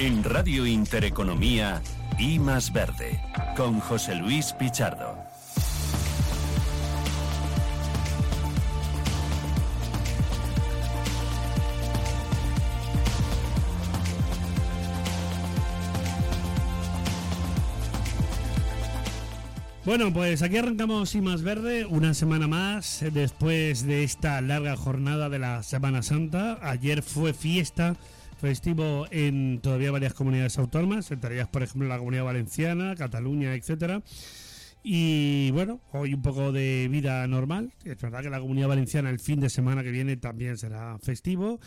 [0.00, 1.82] En Radio Intereconomía,
[2.20, 3.20] I Más Verde,
[3.56, 5.18] con José Luis Pichardo.
[19.84, 24.76] Bueno, pues aquí arrancamos y más verde una semana más eh, después de esta larga
[24.76, 26.58] jornada de la Semana Santa.
[26.62, 27.96] Ayer fue fiesta,
[28.38, 34.02] festivo en todavía varias comunidades autónomas, entre ellas por ejemplo la Comunidad Valenciana, Cataluña, etcétera.
[34.82, 37.74] Y bueno, hoy un poco de vida normal.
[37.84, 41.60] Es verdad que la Comunidad Valenciana el fin de semana que viene también será festivo.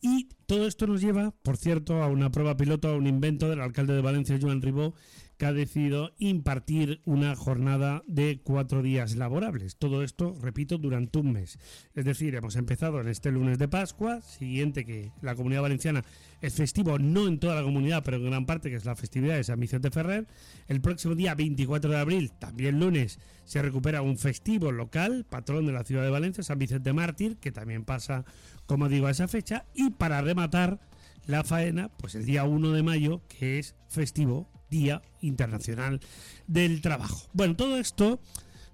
[0.00, 3.60] Y todo esto nos lleva, por cierto, a una prueba piloto, a un invento del
[3.60, 4.94] alcalde de Valencia, Joan Ribó,
[5.38, 9.76] que ha decidido impartir una jornada de cuatro días laborables.
[9.76, 11.58] Todo esto, repito, durante un mes.
[11.94, 16.04] Es decir, hemos empezado en este lunes de Pascua, siguiente que la comunidad valenciana
[16.40, 19.36] es festivo, no en toda la comunidad, pero en gran parte, que es la festividad
[19.36, 20.26] de San Vicente Ferrer.
[20.66, 25.72] El próximo día 24 de abril, también lunes, se recupera un festivo local, patrón de
[25.72, 28.24] la ciudad de Valencia, San Vicente Mártir, que también pasa,
[28.66, 29.66] como digo, a esa fecha.
[29.72, 30.80] Y para rematar
[31.26, 36.00] la faena, pues el día 1 de mayo, que es festivo Día Internacional
[36.46, 37.28] del Trabajo.
[37.32, 38.20] Bueno, todo esto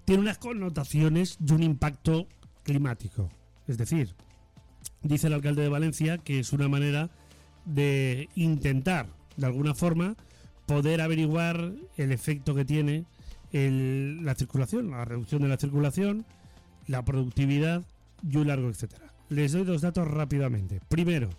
[0.05, 2.27] tiene unas connotaciones y un impacto
[2.63, 3.29] climático.
[3.67, 4.15] Es decir,
[5.01, 7.09] dice el alcalde de Valencia que es una manera
[7.65, 9.07] de intentar,
[9.37, 10.15] de alguna forma,
[10.65, 13.05] poder averiguar el efecto que tiene
[13.51, 16.25] la circulación, la reducción de la circulación,
[16.87, 17.83] la productividad
[18.21, 19.13] y un largo etcétera.
[19.29, 20.81] Les doy dos datos rápidamente.
[20.89, 21.29] Primero,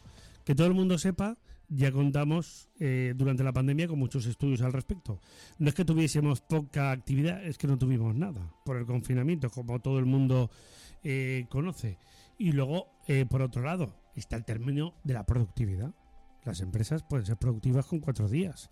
[0.44, 1.36] que todo el mundo sepa
[1.68, 5.20] ya contamos eh, durante la pandemia con muchos estudios al respecto.
[5.58, 9.80] No es que tuviésemos poca actividad, es que no tuvimos nada por el confinamiento, como
[9.80, 10.50] todo el mundo
[11.02, 11.98] eh, conoce.
[12.38, 15.94] Y luego, eh, por otro lado, está el término de la productividad.
[16.44, 18.70] Las empresas pueden ser productivas con cuatro días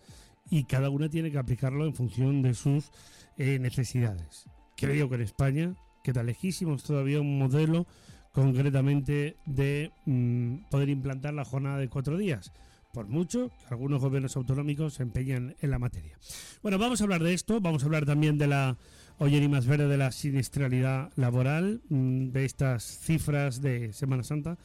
[0.48, 2.90] y cada una tiene que aplicarlo en función de sus
[3.36, 4.44] necesidades.
[4.77, 7.86] Creo que en España queda lejísimos todavía un modelo
[8.30, 12.52] concretamente de mm, poder implantar la jornada de cuatro días
[12.94, 16.16] por mucho que algunos gobiernos autonómicos se empeñan en la materia.
[16.62, 18.78] Bueno, vamos a hablar de esto, vamos a hablar también de la,
[19.18, 24.56] oye y más verde, de la siniestralidad laboral, mm, de estas cifras de Semana Santa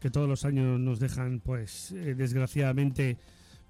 [0.00, 3.18] que todos los años nos dejan, pues, eh, desgraciadamente,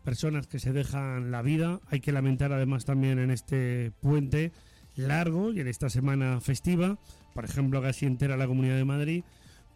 [0.04, 1.80] personas que se dejan la vida.
[1.88, 4.52] Hay que lamentar además también en este puente
[4.94, 6.98] largo y en esta semana festiva,
[7.34, 9.24] por ejemplo, casi entera la Comunidad de Madrid,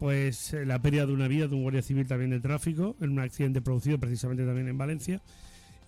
[0.00, 3.10] pues eh, la pérdida de una vida de un guardia civil también de tráfico en
[3.10, 5.20] un accidente producido precisamente también en Valencia.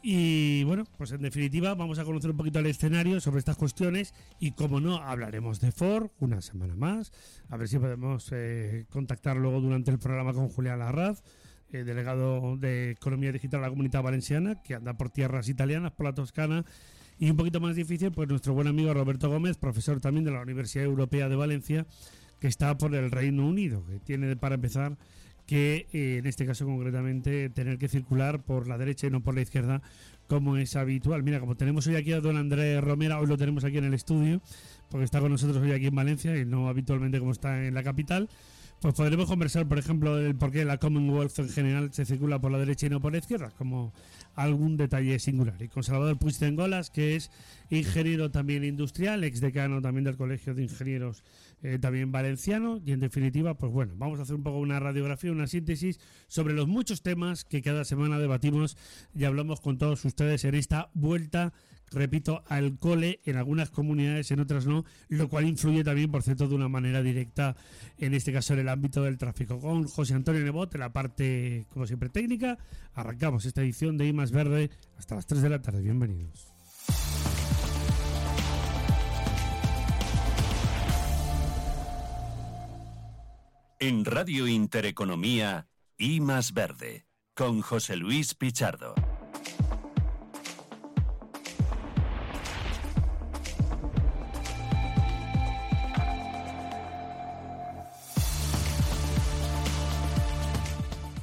[0.02, 4.12] Y bueno, pues en definitiva vamos a conocer un poquito el escenario sobre estas cuestiones
[4.38, 7.10] y como no, hablaremos de Ford una semana más,
[7.48, 11.22] a ver si podemos eh, contactar luego durante el programa con Julián Larraz,
[11.72, 16.04] eh, delegado de Economía Digital de la Comunidad Valenciana, que anda por tierras italianas, por
[16.04, 16.66] la Toscana,
[17.18, 20.42] y un poquito más difícil, pues nuestro buen amigo Roberto Gómez, profesor también de la
[20.42, 21.86] Universidad Europea de Valencia,
[22.42, 24.98] que está por el Reino Unido, que tiene para empezar
[25.46, 29.36] que eh, en este caso concretamente tener que circular por la derecha y no por
[29.36, 29.80] la izquierda
[30.26, 31.22] como es habitual.
[31.22, 33.94] Mira, como tenemos hoy aquí a don Andrés Romera, hoy lo tenemos aquí en el
[33.94, 34.42] estudio,
[34.90, 37.84] porque está con nosotros hoy aquí en Valencia y no habitualmente como está en la
[37.84, 38.28] capital,
[38.80, 42.50] pues podremos conversar, por ejemplo, del por qué la Commonwealth en general se circula por
[42.50, 43.92] la derecha y no por la izquierda, como
[44.34, 45.62] algún detalle singular.
[45.62, 47.30] Y con Salvador Puigdengolas, que es
[47.70, 51.22] ingeniero también industrial, ex decano también del Colegio de Ingenieros
[51.62, 52.80] eh, también valenciano.
[52.84, 56.54] Y en definitiva, pues bueno, vamos a hacer un poco una radiografía, una síntesis sobre
[56.54, 58.76] los muchos temas que cada semana debatimos
[59.14, 61.52] y hablamos con todos ustedes en esta vuelta
[61.92, 66.48] repito, al cole en algunas comunidades, en otras no, lo cual influye también, por cierto,
[66.48, 67.56] de una manera directa,
[67.98, 69.60] en este caso en el ámbito del tráfico.
[69.60, 72.58] Con José Antonio Nebot, en la parte, como siempre, técnica,
[72.94, 75.82] arrancamos esta edición de I más Verde hasta las 3 de la tarde.
[75.82, 76.51] Bienvenidos.
[83.84, 85.66] En Radio Intereconomía,
[85.98, 88.94] I más Verde, con José Luis Pichardo.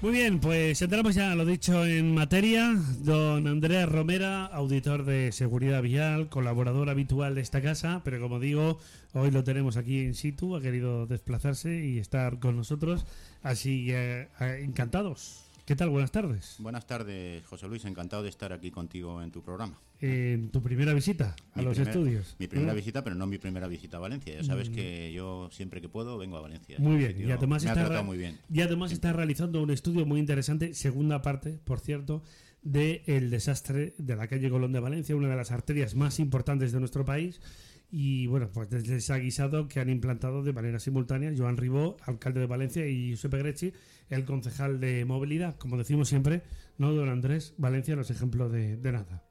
[0.01, 2.73] Muy bien, pues entramos ya, lo dicho, en materia.
[2.99, 8.79] Don Andrés Romera, auditor de seguridad vial, colaborador habitual de esta casa, pero como digo,
[9.11, 13.05] hoy lo tenemos aquí en situ, ha querido desplazarse y estar con nosotros,
[13.43, 15.48] así que eh, encantados.
[15.69, 15.91] ¿Qué tal?
[15.91, 16.55] Buenas tardes.
[16.57, 17.85] Buenas tardes, José Luis.
[17.85, 19.79] Encantado de estar aquí contigo en tu programa.
[20.01, 22.35] En tu primera visita a los estudios.
[22.39, 24.33] Mi primera visita, pero no mi primera visita a Valencia.
[24.33, 24.73] Ya sabes mm.
[24.73, 26.77] que yo siempre que puedo vengo a Valencia.
[26.79, 27.15] Muy bien.
[27.19, 28.39] Y además, está, muy bien.
[28.51, 32.23] y además está realizando un estudio muy interesante, segunda parte, por cierto,
[32.63, 36.79] del desastre de la calle Colón de Valencia, una de las arterias más importantes de
[36.79, 37.41] nuestro país.
[37.91, 42.39] Y bueno, pues desde ese guisado que han implantado de manera simultánea Joan Ribó, alcalde
[42.39, 43.73] de Valencia, y Giuseppe Grecci,
[44.09, 45.55] el concejal de movilidad.
[45.57, 46.43] Como decimos siempre,
[46.77, 49.23] no don Andrés, Valencia no es ejemplo de, de nada.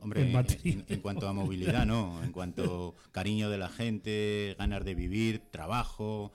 [0.00, 2.22] Hombre, En en, cuanto a movilidad, no.
[2.22, 6.32] En cuanto cariño de la gente, ganas de vivir, trabajo,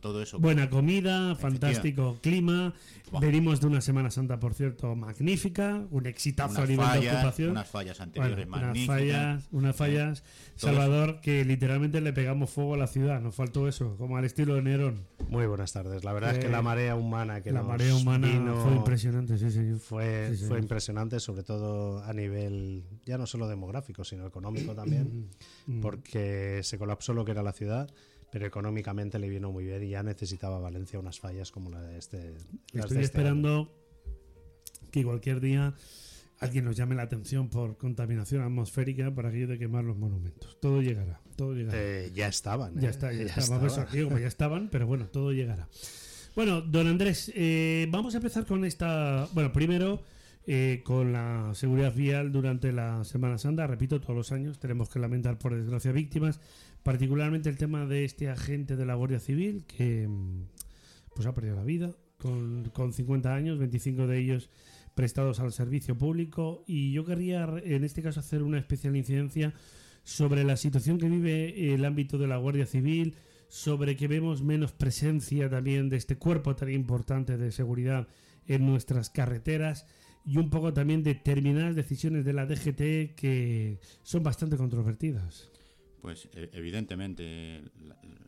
[0.00, 0.38] todo eso.
[0.38, 2.74] Buena comida, fantástico clima.
[3.20, 7.50] Venimos de una Semana Santa, por cierto, magnífica, un exitazo a nivel de ocupación.
[7.50, 8.96] unas fallas anteriores Bueno, unas magníficas.
[8.96, 10.24] fallas, unas fallas,
[10.56, 13.20] Salvador, que literalmente le pegamos fuego a la ciudad.
[13.20, 15.06] Nos faltó eso, como al estilo de Nerón.
[15.28, 16.02] Muy buenas tardes.
[16.04, 18.74] La verdad es Eh, que la marea humana que la nos marea humana vino fue
[18.74, 19.78] impresionante, sí, señor.
[19.78, 20.48] Fue, Sí, señor.
[20.50, 25.28] fue impresionante, sobre todo a nivel ya no solo demográfico, sino económico también,
[25.66, 25.80] Mm.
[25.80, 27.88] porque se colapsó lo que era la ciudad,
[28.34, 31.98] pero económicamente le vino muy bien y ya necesitaba Valencia unas fallas como la de
[31.98, 32.34] este.
[32.72, 33.72] Estoy de este esperando
[34.90, 35.72] que cualquier día
[36.40, 40.58] alguien nos llame la atención por contaminación atmosférica para aquello de quemar los monumentos.
[40.60, 41.78] Todo llegará, todo llegará.
[41.80, 42.74] Eh, ya estaban.
[42.80, 43.40] Ya eh, está, ya, ya está.
[43.40, 43.58] estaba.
[43.58, 45.68] Vamos a- digo, pues ya estaban, pero bueno, todo llegará.
[46.34, 49.28] Bueno, don Andrés, eh, vamos a empezar con esta.
[49.32, 50.02] Bueno, primero
[50.44, 53.68] eh, con la seguridad vial durante la Semana Santa.
[53.68, 56.40] Repito, todos los años tenemos que lamentar, por desgracia, víctimas.
[56.84, 60.44] Particularmente el tema de este agente de la Guardia Civil que mm,
[61.16, 64.50] pues ha perdido la vida con, con 50 años, 25 de ellos
[64.94, 66.62] prestados al servicio público.
[66.66, 69.54] Y yo querría, en este caso, hacer una especial incidencia
[70.02, 73.16] sobre la situación que vive el ámbito de la Guardia Civil,
[73.48, 78.08] sobre que vemos menos presencia también de este cuerpo tan importante de seguridad
[78.46, 79.86] en nuestras carreteras
[80.24, 85.53] y un poco también determinadas decisiones de la DGT que son bastante controvertidas.
[86.04, 87.62] Pues eh, evidentemente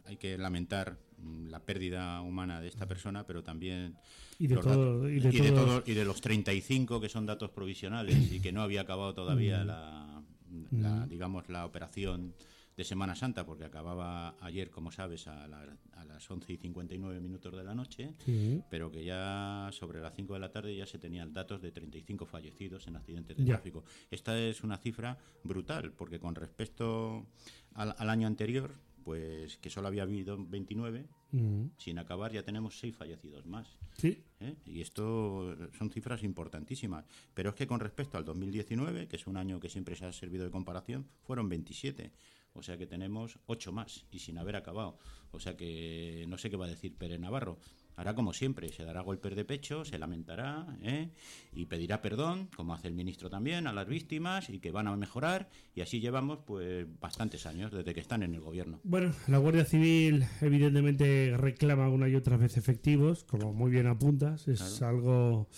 [0.07, 3.97] hay que lamentar mm, la pérdida humana de esta persona, pero también
[4.39, 7.27] Y de los todo, datos- y de todo- todo- y de los 35 que son
[7.27, 10.23] datos provisionales y que no había acabado todavía la,
[10.71, 12.33] la, digamos la operación
[12.77, 17.21] de Semana Santa porque acababa ayer, como sabes, a, la- a las 11 y 59
[17.21, 18.13] minutos de la noche.
[18.25, 18.63] Sí.
[18.71, 22.27] pero que ya sobre las 5 de la tarde ya se tenían datos de 35
[22.27, 23.55] fallecidos en accidentes de Ya.
[23.55, 23.85] tráfico.
[24.11, 27.27] Esta es una cifra brutal, porque con respecto
[27.75, 28.73] al, al año anterior,
[29.05, 31.71] pues que solo había habido 29, Mm.
[31.79, 33.67] sin acabar ya tenemos 6 fallecidos más.
[33.99, 34.23] Sí.
[34.39, 34.55] ¿eh?
[34.65, 37.05] Y esto son cifras importantísimas.
[37.35, 40.13] Pero es que con respecto al 2019, que es un año que siempre se ha
[40.13, 42.13] servido de comparación, fueron 27.
[42.57, 44.99] O sea que tenemos 8 más y sin haber acabado.
[45.31, 47.59] O sea que no sé qué va a decir Pérez Navarro.
[47.99, 51.09] Hará como siempre, se dará golpes de pecho, se lamentará ¿eh?
[51.55, 54.95] y pedirá perdón, como hace el ministro también, a las víctimas y que van a
[54.97, 55.49] mejorar.
[55.75, 58.81] Y así llevamos pues bastantes años desde que están en el gobierno.
[58.85, 64.47] Bueno, la Guardia Civil evidentemente reclama una y otra vez efectivos, como muy bien apuntas,
[64.49, 64.87] es Claro.
[64.99, 65.49] algo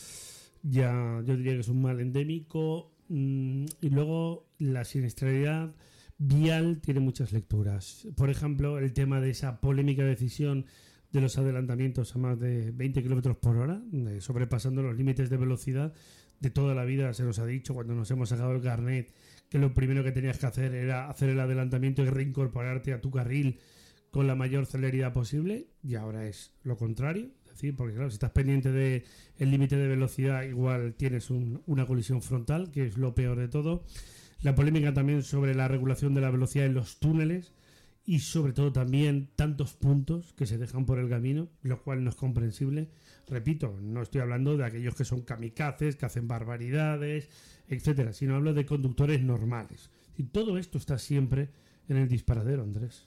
[0.62, 2.92] ya, yo diría que es un mal endémico.
[3.08, 5.74] mm, y luego la siniestralidad
[6.18, 8.06] vial tiene muchas lecturas.
[8.16, 10.66] Por ejemplo, el tema de esa polémica decisión
[11.12, 15.36] de los adelantamientos a más de 20 kilómetros por hora, de sobrepasando los límites de
[15.36, 15.94] velocidad
[16.40, 19.12] de toda la vida, se nos ha dicho cuando nos hemos sacado el carnet
[19.48, 23.10] que lo primero que tenías que hacer era hacer el adelantamiento y reincorporarte a tu
[23.10, 23.58] carril
[24.10, 28.14] con la mayor celeridad posible y ahora es lo contrario, es decir, porque claro, si
[28.14, 29.04] estás pendiente de
[29.38, 33.48] el límite de velocidad igual tienes un- una colisión frontal, que es lo peor de
[33.48, 33.84] todo.
[34.42, 37.52] La polémica también sobre la regulación de la velocidad en los túneles
[38.07, 42.11] y sobre todo también tantos puntos que se dejan por el camino, lo cual no
[42.11, 42.88] es comprensible.
[43.28, 47.28] Repito, no estoy hablando de aquellos que son kamikazes, que hacen barbaridades,
[47.68, 49.90] etcétera, sino hablo de conductores normales.
[50.16, 51.50] Y todo esto está siempre
[51.88, 53.07] en el disparadero, Andrés.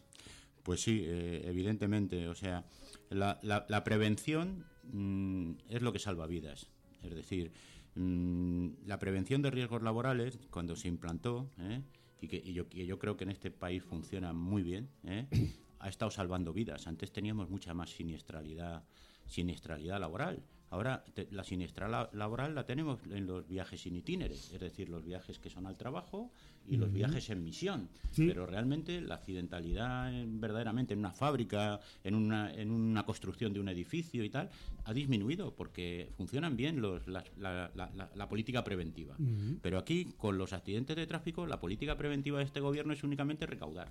[0.64, 2.28] Pues sí, eh, evidentemente.
[2.28, 2.66] O sea,
[3.10, 6.68] la, la- prevención mm, es lo que salva vidas.
[7.04, 7.52] Es decir,
[7.96, 11.82] la prevención de riesgos laborales, cuando se implantó, ¿eh?
[12.22, 15.28] y, que, yo, yo creo que en este país funciona muy bien, ¿eh?
[15.80, 16.88] ha estado salvando vidas.
[16.88, 18.84] Antes teníamos mucha más siniestralidad,
[19.26, 20.44] siniestralidad laboral.
[20.72, 25.04] Ahora te- la siniestralidad laboral la tenemos en los viajes sin itineres, es decir, los
[25.04, 26.32] viajes que son al trabajo
[26.70, 27.90] y los viajes en misión.
[28.12, 28.26] Sí.
[28.28, 33.60] Pero realmente la accidentalidad en- verdaderamente en una fábrica, en una, en una construcción de
[33.60, 34.50] un edificio y tal,
[34.86, 39.16] ha disminuido porque funcionan bien los, las- la, la- la- la política preventiva.
[39.62, 43.46] Pero aquí, con los accidentes de tráfico, la política preventiva de este gobierno es únicamente
[43.46, 43.90] recaudar.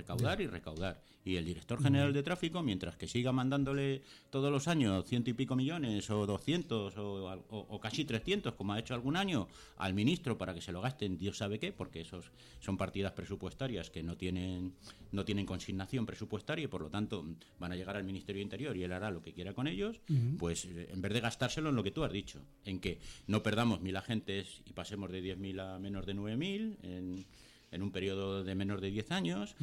[0.00, 1.02] Recaudar y recaudar.
[1.22, 5.34] Y el director general de tráfico, mientras que siga mandándole todos los años ciento y
[5.34, 10.38] pico millones o doscientos o, o, casi trescientos, como ha hecho algún año, al ministro
[10.38, 12.30] para que se lo gasten, Dios sabe qué, porque esos
[12.60, 14.72] son partidas presupuestarias que no tienen,
[15.12, 17.24] no tienen consignación presupuestaria y por lo tanto
[17.58, 20.00] van a llegar al Ministerio Interior y él hará lo que quiera con ellos,
[20.38, 23.42] pues eh, en vez de gastárselo en lo que tú has dicho, en que no
[23.42, 27.26] perdamos mil agentes y pasemos de 10.000 a menos de 9.000, en
[27.70, 29.56] en un periodo de menos de 10 años,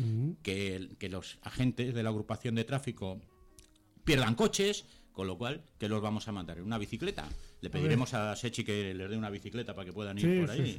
[0.43, 3.19] que, que los agentes de la agrupación de tráfico
[4.03, 6.59] pierdan coches, con lo cual, ¿qué los vamos a mandar?
[6.59, 7.27] ¿En una bicicleta?
[7.61, 10.77] Le pediremos a, Sechi que les dé una bicicleta para que puedan ir por ahí.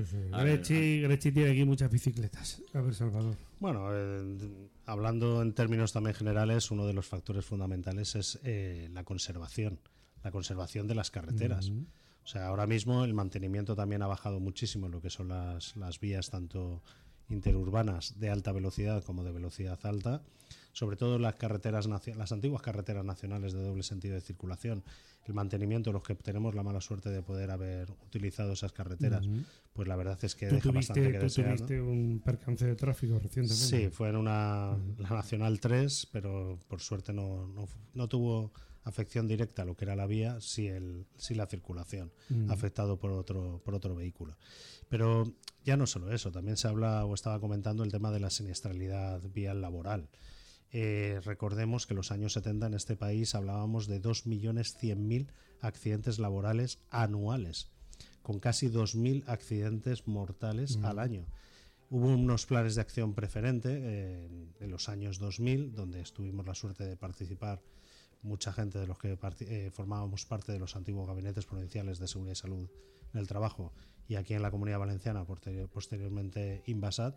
[0.62, 2.62] Sí, Grechi, tiene aquí muchas bicicletas.
[2.72, 3.36] A ver, Salvador.
[3.58, 9.02] Bueno, eh, hablando en términos también generales, uno de los factores fundamentales es eh, la
[9.02, 9.80] conservación,
[10.22, 11.70] la conservación de las carreteras.
[11.70, 15.76] O sea, ahora mismo el mantenimiento también ha bajado muchísimo en lo que son las,
[15.76, 16.84] las vías, tanto
[17.28, 20.22] interurbanas de alta velocidad como de velocidad alta,
[20.72, 24.84] sobre todo las carreteras las antiguas carreteras nacionales de doble sentido de circulación,
[25.24, 29.28] el mantenimiento, los que tenemos la mala suerte de poder haber utilizado esas carreteras,
[29.72, 31.56] pues la verdad es que deja bastante que desear.
[31.56, 33.54] tuviste un percance de tráfico recientemente?
[33.54, 38.52] Sí, fue en una la Nacional 3, pero por suerte no, no, no tuvo
[38.84, 42.12] afección directa a lo que era la vía, sí, el, sí la circulación,
[42.48, 44.36] afectado por otro, por otro vehículo.
[44.88, 48.30] Pero ya no solo eso, también se habla o estaba comentando el tema de la
[48.30, 50.08] siniestralidad vial laboral.
[50.70, 55.28] Eh, recordemos que en los años 70 en este país hablábamos de 2.100.000
[55.60, 57.70] accidentes laborales anuales,
[58.22, 61.26] con casi 2.000 accidentes mortales al año.
[61.90, 64.28] Hubo unos planes de acción preferente eh,
[64.60, 67.62] en los años 2000, donde tuvimos la suerte de participar
[68.22, 72.32] mucha gente de los que eh, formábamos parte de los antiguos gabinetes provinciales de seguridad
[72.32, 72.68] y salud
[73.12, 73.72] en el trabajo
[74.08, 77.14] y aquí en la Comunidad Valenciana, posteriormente Invasat,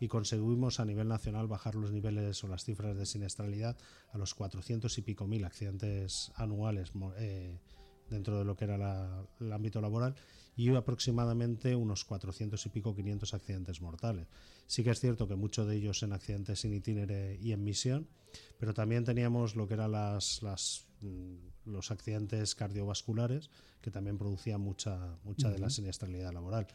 [0.00, 3.76] y conseguimos a nivel nacional bajar los niveles o las cifras de siniestralidad
[4.12, 7.58] a los 400 y pico mil accidentes anuales eh,
[8.10, 10.14] dentro de lo que era el ámbito laboral
[10.56, 14.26] y aproximadamente unos 400 y pico 500 accidentes mortales.
[14.66, 18.06] Sí que es cierto que muchos de ellos en accidentes sin itinere y en misión,
[18.58, 21.36] pero también teníamos lo que eran las, las mm,
[21.72, 23.50] los accidentes cardiovasculares
[23.80, 26.66] que también producían mucha, mucha de la siniestralidad laboral.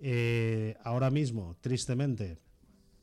[0.00, 2.38] Eh, ahora mismo, tristemente,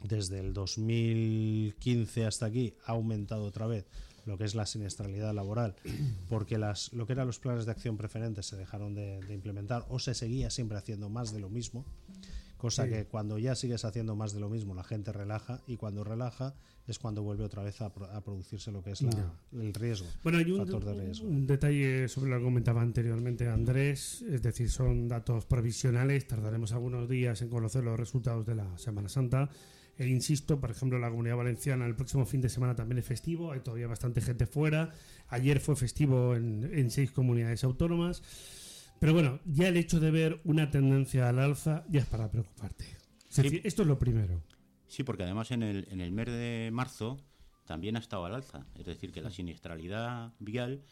[0.04, 3.86] desde el 2015 hasta aquí ha aumentado otra vez
[4.25, 5.75] lo que es la siniestralidad laboral,
[6.30, 10.00] porque las, lo que eran los planes de acción preferentes se dejaron de, implementar o
[10.00, 11.86] se seguía siempre haciendo más de lo mismo,
[12.58, 16.06] cosa que cuando ya sigues haciendo más de lo mismo la gente relaja y cuando
[16.06, 16.56] relaja
[16.88, 19.01] es cuando vuelve otra vez a, producirse lo que es
[19.51, 20.08] el riesgo.
[20.24, 26.27] Bueno, hay un, detalle sobre lo que comentaba anteriormente Andrés, es decir, son datos provisionales,
[26.27, 29.50] tardaremos algunos días en conocer los resultados de la Semana Santa.
[29.98, 33.52] E insisto, por ejemplo, la Comunidad Valenciana el próximo fin de semana también es festivo,
[33.52, 34.92] hay todavía bastante gente fuera.
[35.30, 38.24] Ayer fue festivo en, seis comunidades autónomas.
[39.00, 42.86] Pero bueno, ya el hecho de ver una tendencia al alza ya es para preocuparte.
[43.30, 44.42] esto es lo primero.
[44.88, 47.20] Sí, porque además en el, en el mes de marzo
[47.66, 48.66] también ha estado al alza.
[48.76, 50.84] Es decir, que la siniestralidad vial,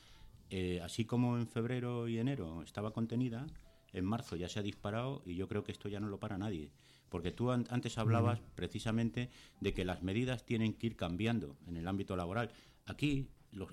[0.50, 3.48] eh, así como en febrero y enero estaba contenida,
[3.94, 6.38] en marzo ya se ha disparado y yo creo que esto ya no lo para
[6.38, 6.72] nadie.
[7.12, 11.88] Porque tú antes hablabas precisamente de que las medidas tienen que ir cambiando en el
[11.90, 12.52] ámbito laboral.
[12.86, 13.28] Aquí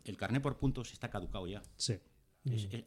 [0.05, 1.63] el carné por puntos está caducado ya.
[1.77, 1.95] Sí.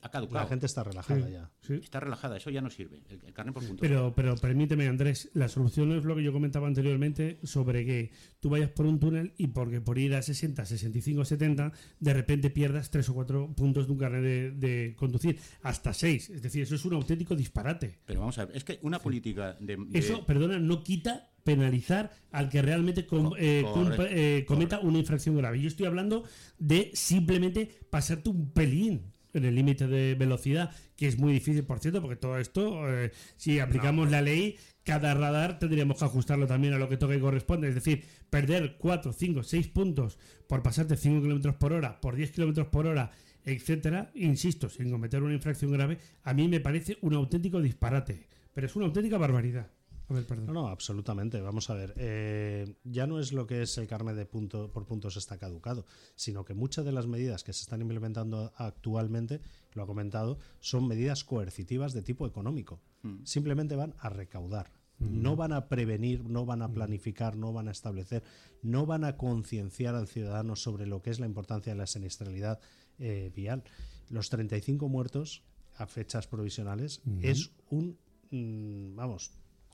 [0.01, 0.43] Ha caducado.
[0.43, 1.51] La gente está relajada ya.
[1.69, 3.01] Está relajada, eso ya no sirve.
[3.09, 3.79] El, carné por puntos.
[3.81, 8.49] Pero, pero permíteme, Andrés, la solución es lo que yo comentaba anteriormente sobre que tú
[8.49, 12.89] vayas por un túnel y porque por ir a 60, 65, 70, de repente pierdas
[12.89, 16.29] tres o cuatro puntos de un carnet de, de, conducir, hasta seis.
[16.29, 17.99] Es decir, eso es un auténtico disparate.
[18.05, 22.49] Pero vamos a ver, es que una política de, Eso, perdona, no quita penalizar al
[22.49, 23.63] que realmente eh,
[24.09, 25.59] eh, cometa una infracción grave.
[25.59, 26.23] Yo estoy hablando
[26.59, 31.79] de simplemente pasarte un pelín en el límite de velocidad, que es muy difícil, por
[31.79, 36.73] cierto, porque todo esto, eh, si aplicamos la ley, cada radar tendríamos que ajustarlo también
[36.73, 37.69] a lo que toca y corresponde.
[37.69, 42.31] Es decir, perder 4, 5, 6 puntos por pasarte 5 kilómetros por hora, por 10
[42.31, 43.11] kilómetros por hora,
[43.43, 48.27] etcétera, insisto, sin cometer una infracción grave, a mí me parece un auténtico disparate.
[48.53, 49.71] Pero es una auténtica barbaridad.
[50.11, 51.41] No, no, absolutamente.
[51.41, 51.93] Vamos a ver.
[51.97, 55.85] Eh, ya no es lo que es el carnet de punto por puntos está caducado,
[56.15, 59.41] sino que muchas de las medidas que se están implementando actualmente,
[59.73, 62.81] lo ha comentado, son medidas coercitivas de tipo económico.
[63.03, 63.23] Hmm.
[63.23, 64.71] Simplemente van a recaudar.
[64.99, 65.21] Hmm.
[65.21, 66.73] No van a prevenir, no van a hmm.
[66.73, 68.23] planificar, no van a establecer,
[68.61, 72.59] no van a concienciar al ciudadano sobre lo que es la importancia de la siniestralidad
[72.99, 73.63] eh, vial.
[74.09, 75.43] Los 35 muertos
[75.75, 77.97] a fechas provisionales es un,
[78.29, 79.31] mm, vamos,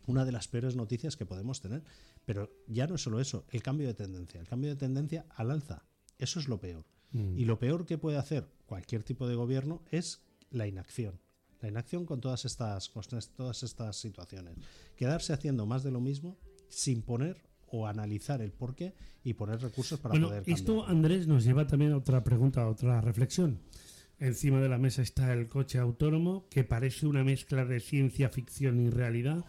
[0.08, 1.84] una de las peores noticias que podemos tener.
[2.26, 4.40] Pero ya no es solo eso, el cambio de tendencia.
[4.40, 5.86] El cambio de tendencia al alza.
[6.18, 6.86] Eso es lo peor.
[7.12, 7.38] Mm.
[7.38, 11.20] Y lo peor que puede hacer cualquier tipo de gobierno es la inacción.
[11.62, 13.04] La inacción con todas estas, con
[13.36, 14.58] todas estas situaciones.
[14.96, 16.38] Quedarse haciendo más de lo mismo
[16.70, 17.38] sin poner
[17.70, 20.86] o analizar el porqué y poner recursos para bueno, poder esto, cambiarlo.
[20.88, 23.60] Andrés, nos lleva también a otra pregunta, a otra reflexión.
[24.20, 28.80] Encima de la mesa está el coche autónomo, que parece una mezcla de ciencia ficción
[28.80, 29.46] y realidad.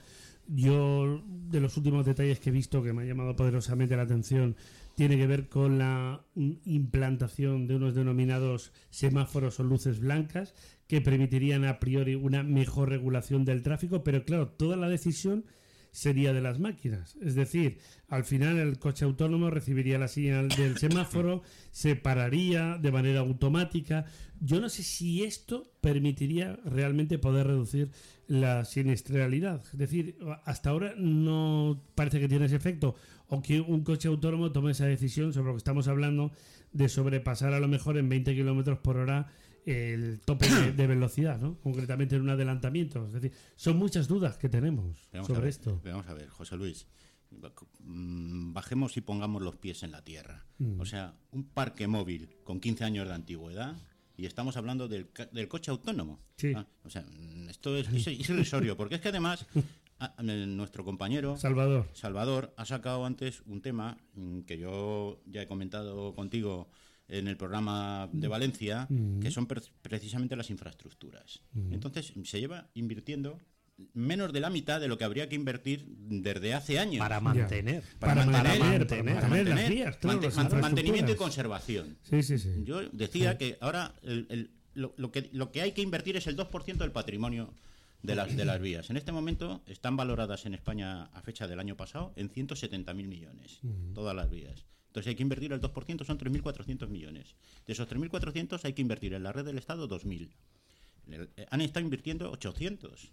[0.48, 4.56] Yo, de los últimos detalles que he visto que me ha llamado poderosamente la atención,
[4.96, 10.54] tiene que ver con la implantación de unos denominados semáforos o luces blancas
[10.88, 15.44] que permitirían a priori una mejor regulación del tráfico, pero claro, toda la decisión
[15.92, 17.16] sería de las máquinas.
[17.20, 17.78] Es decir,
[18.08, 24.06] al final el coche autónomo recibiría la señal del semáforo, se pararía de manera automática.
[24.40, 27.90] Yo no sé si esto permitiría realmente poder reducir
[28.28, 29.62] la siniestralidad.
[29.72, 32.94] Es decir, hasta ahora no parece que tiene ese efecto.
[33.28, 36.30] O que un coche autónomo tome esa decisión sobre lo que estamos hablando
[36.72, 39.26] de sobrepasar a lo mejor en 20 kilómetros por hora
[39.66, 41.58] el tope de, de velocidad, ¿no?
[41.60, 43.06] Concretamente en un adelantamiento.
[43.06, 45.80] Es decir, son muchas dudas que tenemos Vamos sobre ver, esto.
[45.84, 46.86] Vamos a ver, José Luis.
[47.80, 50.46] mm, Bajemos y pongamos los pies en la tierra.
[50.58, 50.80] Mm.
[50.80, 53.76] O sea, un parque móvil con 15 años de antigüedad
[54.18, 56.20] y estamos hablando del, del coche autónomo.
[56.36, 56.52] Sí.
[56.54, 59.46] Ah, o sea, mm, esto es, es- es irrisorio, porque es que además
[60.00, 61.88] a- a- nuestro compañero Salvador.
[61.94, 66.68] Salvador ha sacado antes un tema mm, que yo ya he comentado contigo
[67.08, 68.86] en el programa de Valencia,
[69.20, 71.40] que son pre- precisamente las infraestructuras.
[71.70, 73.38] Entonces, se lleva invirtiendo
[73.94, 76.98] menos de la mitad de lo que habría que invertir desde hace años.
[77.00, 77.82] Para mantener.
[77.98, 81.12] Para Para mantener, mantener, para para mantener, mantener las vías, claro, mante- las man- mantenimiento
[81.12, 81.96] y conservación.
[82.02, 82.62] Sí, sí, sí.
[82.64, 86.26] Yo decía que ahora el- el- lo, lo que, lo que hay que invertir es
[86.26, 87.52] el 2% del patrimonio
[88.02, 88.90] de las, de las vías.
[88.90, 93.58] En este momento están valoradas en España a fecha del año pasado en 170.000 millones,
[93.94, 94.64] todas las vías.
[94.88, 97.34] Entonces hay que invertir el 2%, son 3.400 millones.
[97.66, 100.30] De esos 3.400 hay que invertir en la red del Estado 2.000.
[101.10, 103.10] El- eh, Han estado invirtiendo 800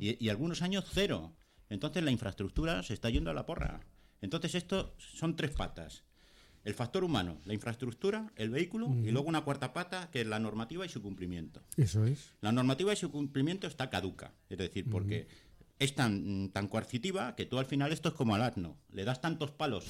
[0.00, 1.32] y, y algunos años cero.
[1.68, 3.80] Entonces la infraestructura se está yendo a la porra.
[4.20, 6.04] Entonces esto son tres patas.
[6.64, 10.38] El factor humano, la infraestructura, el vehículo y luego una cuarta pata que es la
[10.38, 11.62] normativa y su cumplimiento.
[11.76, 12.32] Eso es.
[12.40, 15.28] La normativa y su cumplimiento está caduca, es decir, porque
[15.78, 19.20] es tan, tan coercitiva que tú al final esto es como al asno, le das
[19.20, 19.84] tantos palos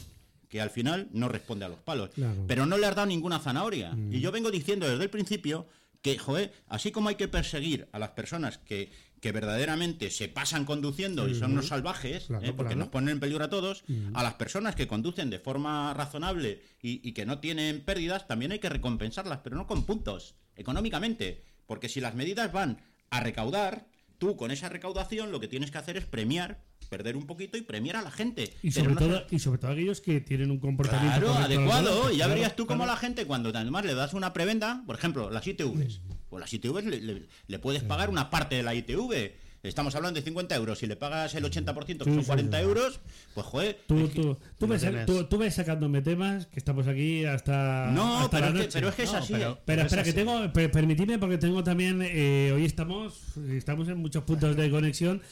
[0.48, 2.44] que al final no responde a los palos, Claro.
[2.46, 3.96] pero no le has dado ninguna zanahoria.
[4.10, 5.66] Y yo vengo diciendo desde el principio
[6.00, 10.64] que, joder, así como hay que perseguir a las personas que, que verdaderamente se pasan
[10.64, 12.52] conduciendo y son unos salvajes, Claro, ¿eh?
[12.52, 12.80] porque claro.
[12.80, 17.06] nos ponen en peligro a todos, a las personas que conducen de forma razonable y,
[17.08, 21.42] y que no tienen pérdidas, también hay que recompensarlas, pero no con puntos, económicamente.
[21.66, 22.78] Porque si las medidas van
[23.10, 23.86] a recaudar,
[24.18, 27.62] tú con esa recaudación lo que tienes que hacer es premiar, perder un poquito y
[27.62, 28.54] premiar a la gente.
[28.62, 32.10] Y sobre, todo, y sobre todo aquellos que tienen un comportamiento Claro, adecuado.
[32.12, 35.30] Y ya verías tú cómo la gente, cuando además le das una prebenda, por ejemplo,
[35.30, 39.32] las ITVs, pues las ITVs le, le- le puedes pagar una parte de la ITV.
[39.62, 40.78] Estamos hablando de 50 euros.
[40.78, 42.62] Si le pagas el 80%, que Sí, son sí, 40 sí.
[42.62, 43.00] euros,
[43.34, 43.76] pues joder.
[43.88, 47.24] Tú, es que- tú, tú, lo ves, tú, tú ves sacándome temas que estamos aquí
[47.24, 47.90] hasta.
[47.92, 49.32] No, hasta pero la es, que, pero es que es No, así.
[49.32, 49.54] pero- ¿eh?
[49.58, 50.18] Espera, es espera, que así.
[50.18, 50.52] tengo.
[50.52, 52.00] per- Permitidme, porque tengo también.
[52.02, 55.22] eh, hoy estamos estamos en muchos puntos de conexión.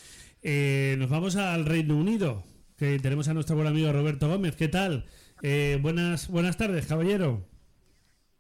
[0.43, 2.43] Eh, nos vamos al Reino Unido,
[2.77, 4.57] que tenemos a nuestro buen amigo Roberto Gómez.
[4.57, 5.07] ¿Qué tal?
[5.43, 7.47] Eh, buenas, buenas tardes, caballero.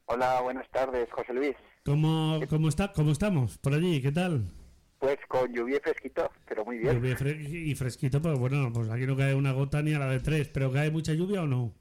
[0.07, 1.55] Hola, buenas tardes, José Luis.
[1.87, 4.03] ¿Cómo, cómo, está, ¿Cómo estamos por allí?
[4.03, 4.43] ¿Qué tal?
[4.99, 6.95] Pues con lluvia y fresquito, pero muy bien.
[6.97, 10.09] Lluvia fre- y fresquito, pues bueno, pues aquí no cae una gota ni a la
[10.09, 11.73] de tres, pero ¿cae mucha lluvia o no?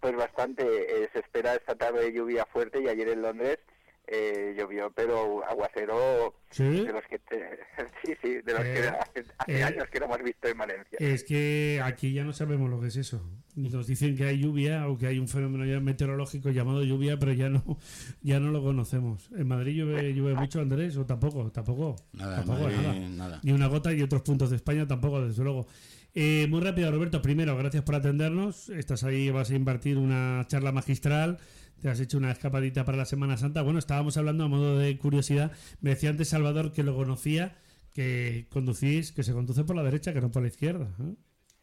[0.00, 0.64] Pues bastante.
[0.64, 3.58] eh, se espera esta tarde lluvia fuerte y ayer en Londres
[4.06, 6.62] eh, llovió, pero aguacero Sí.
[6.64, 7.58] de los que te-
[8.04, 10.58] sí, sí, de los Eh, que hace, hace eh, años que no hemos visto en
[10.58, 10.96] Valencia.
[11.00, 13.22] Es que aquí ya no sabemos lo que es eso.
[13.56, 17.32] Nos dicen que hay lluvia o que hay un fenómeno ya meteorológico llamado lluvia, pero
[17.32, 17.62] ya no,
[18.22, 19.30] ya no lo conocemos.
[19.36, 20.96] ¿En Madrid llueve, llueve mucho, Andrés?
[20.96, 21.50] ¿O tampoco?
[21.50, 21.96] Tampoco.
[22.12, 23.08] Nada, tampoco, Madrid, nada.
[23.08, 23.40] nada.
[23.42, 25.66] Ni una gota y otros puntos de España tampoco, desde luego.
[26.14, 27.20] Eh, muy rápido, Roberto.
[27.20, 28.70] Primero, gracias por atendernos.
[28.70, 31.38] Estás ahí, vas a impartir una charla magistral.
[31.86, 33.62] Te has hecho una escapadita para la Semana Santa.
[33.62, 35.52] Bueno, estábamos hablando a modo de curiosidad.
[35.80, 37.54] Me decía antes Salvador que lo conocía,
[37.94, 40.88] que conducís, que se conduce por la derecha, que no por la izquierda.
[41.00, 41.14] ¿eh?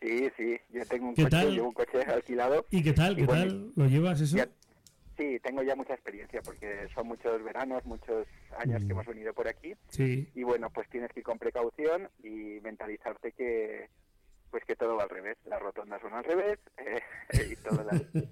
[0.02, 1.52] Sí, sí, yo tengo un ¿Qué coche, tal?
[1.54, 2.66] llevo un coche alquilado.
[2.72, 3.12] ¿Y qué tal?
[3.12, 3.72] Y ¿Qué bueno, tal?
[3.76, 4.38] ¿Lo llevas eso?
[4.38, 4.48] ya-
[5.18, 8.26] sí, tengo ya mucha experiencia porque son muchos veranos, muchos
[8.60, 8.88] años Mm.
[8.88, 9.74] que hemos venido por aquí.
[9.90, 10.30] Sí.
[10.34, 13.90] y bueno pues tienes que ir con precaución y mentalizarte que
[14.54, 17.02] pues que todo va al revés las rotondas son al revés eh,
[17.52, 18.02] y todo la-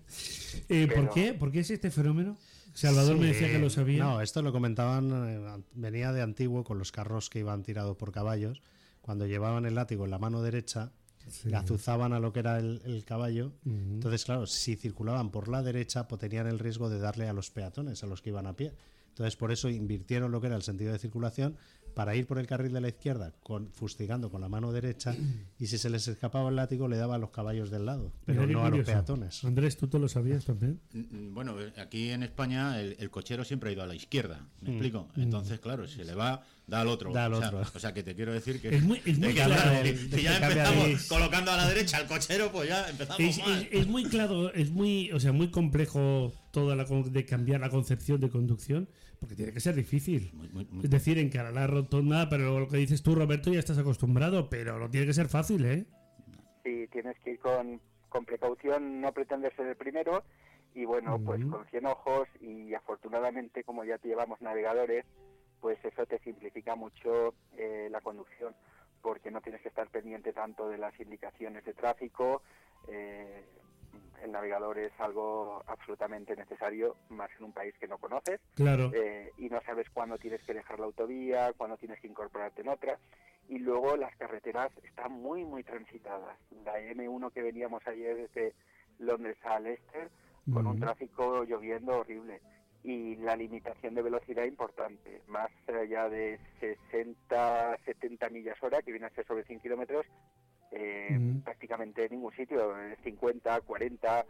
[0.70, 1.34] Eh, ¿Por qué?
[1.34, 2.38] ¿Por qué es este fenómeno?
[2.74, 4.04] Salvador me Sí, decía que lo sabía.
[4.04, 5.12] No, esto lo comentaban,
[5.60, 8.62] eh, venía de antiguo con los carros que iban tirados por caballos,
[9.02, 10.92] cuando llevaban el látigo en la mano derecha,
[11.44, 13.54] le azuzaban a lo que era el, el caballo.
[13.66, 17.50] Entonces, claro, si circulaban por la derecha, pues tenían el riesgo de darle a los
[17.50, 18.74] peatones, a los que iban a pie.
[19.10, 21.58] Entonces, por eso invirtieron lo que era el sentido de circulación
[21.94, 25.16] para ir por el carril de la izquierda, con, fustigando con la mano derecha,
[25.60, 28.46] y si se les escapaba el látigo, le daba a los caballos del lado, pero
[28.48, 29.44] no a los peatones.
[29.44, 30.80] Andrés, ¿tú te lo sabías también?
[30.94, 34.48] Mm, Bueno, eh, aquí en España el, el cochero siempre ha ido a la izquierda,
[34.62, 35.08] ¿me explico?
[35.18, 37.12] Entonces, claro, si le va, da al otro.
[37.12, 37.14] Mm.
[37.14, 37.72] Da al o, sea, otro.
[37.76, 38.76] o sea, que te quiero decir que...
[38.76, 39.72] Es muy- es muy que, claro.
[39.82, 43.38] el- si ya empezamos de- colocando a la derecha al cochero, pues ya empezamos Es,
[43.40, 43.62] mal.
[43.64, 47.60] es- es muy claro, es muy, o sea, muy complejo toda la con- de cambiar
[47.62, 48.88] la concepción de conducción,
[49.20, 50.32] porque tiene que ser difícil.
[50.34, 53.60] Muy- muy- muy- Es decir, encarar la rotonda, pero lo que dices tú, Roberto, ya
[53.60, 55.86] estás acostumbrado, pero no tiene que ser fácil, ¿eh?
[56.64, 60.24] Sí, tienes que ir con, con precaución, no pretender ser el primero
[60.76, 65.06] y bueno, pues con 100 ojos y afortunadamente como ya te llevamos navegadores,
[65.60, 68.54] pues eso te simplifica mucho eh, la conducción
[69.02, 72.42] porque no tienes que estar pendiente tanto de las indicaciones de tráfico.
[72.88, 73.44] eh,
[74.24, 78.92] el navegador es algo absolutamente necesario, más en un país que no conoces Claro.
[78.94, 82.70] eh, y no sabes cuándo tienes que dejar la autovía, cuándo tienes que incorporarte en
[82.70, 83.00] otra.
[83.50, 86.38] Y luego las carreteras están muy, muy transitadas.
[86.64, 88.54] La M1 que veníamos ayer desde
[89.00, 90.10] Londres a Leicester,
[90.54, 92.42] con un tráfico lloviendo horrible.
[92.84, 99.08] Y la limitación de velocidad importante, más allá de 60, 70 millas hora, que viene
[99.08, 100.06] a ser sobre 100 kilómetros,
[100.72, 104.26] eh, prácticamente en ningún sitio, eh, 50, 40,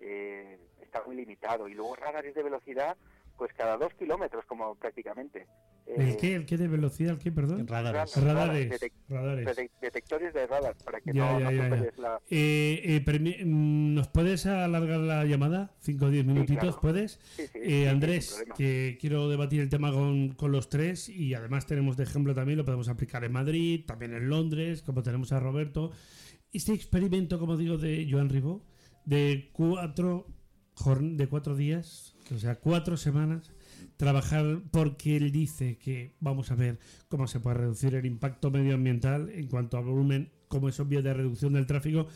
[0.00, 1.68] eh, está muy limitado.
[1.68, 2.96] Y luego radares de velocidad,
[3.36, 5.46] pues cada dos kilómetros, como prácticamente.
[5.86, 6.34] ¿El Eh, qué?
[6.34, 7.12] ¿El qué de velocidad?
[7.12, 7.66] ¿El qué, perdón?
[7.68, 8.16] Radares.
[8.16, 8.70] Radares.
[8.80, 9.46] detec- Radares.
[9.46, 11.64] detec- detectores de radar, para que Ya, no, ya, no ya, ya.
[11.64, 12.20] superes la...
[12.30, 15.74] Eh, eh, mm, ¿Nos puedes alargar la llamada?
[15.80, 16.62] ¿Cinco o diez minutitos?
[16.76, 16.80] claro.
[16.80, 17.20] ¿Puedes?
[17.36, 21.66] Sí, sí, Eh, Andrés, que quiero debatir el tema con, con los tres y además
[21.66, 25.38] tenemos de ejemplo también, lo podemos aplicar en Madrid, también en Londres, como tenemos a
[25.40, 25.92] Roberto.
[26.52, 28.64] Este experimento, como digo, de Joan Ribó,
[29.04, 30.26] de cuatro,
[31.00, 33.50] de cuatro días, o sea, cuatro semanas,
[33.96, 39.30] trabajar porque él dice que vamos a ver cómo se puede reducir el impacto medioambiental
[39.30, 42.06] en cuanto al volumen, como es obvio de reducción del tráfico.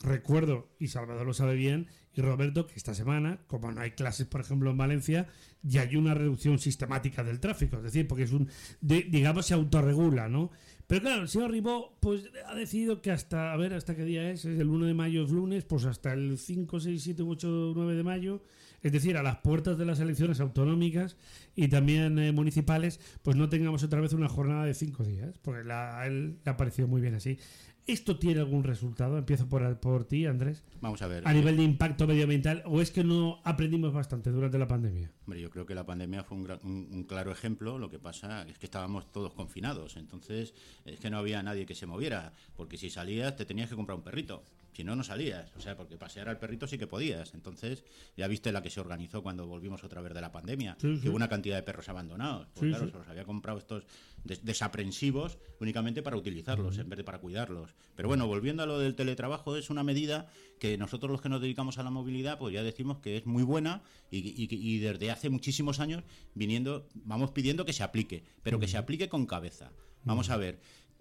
[0.00, 4.26] Recuerdo, y Salvador lo sabe bien, y Roberto, que esta semana, como no hay clases,
[4.26, 5.28] por ejemplo, en Valencia,
[5.62, 7.76] ya hay una reducción sistemática del tráfico.
[7.76, 8.48] Es decir, porque es un,
[8.80, 10.50] de- digamos, se autorregula, ¿no?
[10.92, 14.30] Pero claro, el señor Ribó, pues ha decidido que hasta, a ver, ¿hasta qué día
[14.30, 14.44] es?
[14.44, 17.94] Es el 1 de mayo, es lunes, pues hasta el 5, 6, 7, 8, 9
[17.94, 18.42] de mayo,
[18.82, 21.16] es decir, a las puertas de las elecciones autonómicas
[21.56, 25.64] y también eh, municipales, pues no tengamos otra vez una jornada de cinco días, porque
[25.64, 27.38] la- a él le ha parecido muy bien así.
[27.86, 29.16] ¿Esto tiene algún resultado?
[29.18, 30.62] Empiezo por, por ti, Andrés.
[30.82, 31.26] Vamos a ver.
[31.26, 35.10] A eh, nivel de impacto medioambiental, ¿o es que no aprendimos bastante durante la pandemia?
[35.24, 37.78] Hombre, yo creo que la pandemia fue un, un- un claro ejemplo.
[37.78, 39.96] Lo que pasa es que estábamos todos confinados.
[39.96, 40.52] Entonces,
[40.84, 42.32] es que no había nadie que se moviera.
[42.56, 44.42] Porque si salías, te tenías que comprar un perrito.
[44.74, 45.52] Si no, no salías.
[45.56, 47.34] O sea, porque pasear al perrito sí que podías.
[47.34, 47.84] Entonces,
[48.16, 50.76] ya viste la que se organizó cuando volvimos otra vez de la pandemia.
[50.80, 51.02] Sí, sí.
[51.02, 52.48] Que hubo una cantidad de perros abandonados.
[52.54, 53.84] Pues Sí, claro, se los había comprado estos
[54.24, 57.74] des- desaprensivos únicamente para utilizarlos en vez de para cuidarlos.
[57.94, 60.26] Pero bueno, volviendo a lo del teletrabajo, es una medida
[60.62, 63.42] que nosotros los que nos dedicamos a la movilidad, pues ya decimos que es muy
[63.42, 68.60] buena y, y- y desde hace muchísimos años viniendo, vamos pidiendo que se aplique, pero
[68.60, 69.72] que se aplique con cabeza.
[70.04, 70.60] Vamos a ver,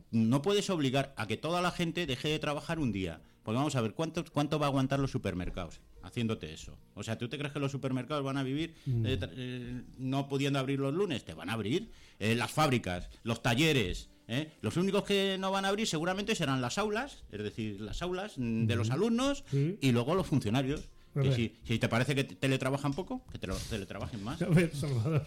[0.09, 3.21] no puedes obligar a que toda la gente deje de trabajar un día.
[3.43, 6.77] Pues vamos a ver, ¿cuánto, cuánto va a aguantar los supermercados haciéndote eso?
[6.95, 10.27] O sea, ¿tú te crees que los supermercados van a vivir eh, tra- eh, no
[10.27, 11.23] pudiendo abrir los lunes?
[11.25, 11.89] Te van a abrir.
[12.19, 14.09] Eh, las fábricas, los talleres.
[14.31, 14.51] ¿Eh?
[14.61, 18.33] Los únicos que no van a abrir seguramente serán las aulas, es decir, las aulas
[18.37, 19.77] de los alumnos Sí.
[19.81, 20.89] y luego los funcionarios.
[21.13, 24.41] Que si te parece que teletrabajan poco, que te lo- teletrabajen más.
[24.41, 25.25] A ver, Salvador.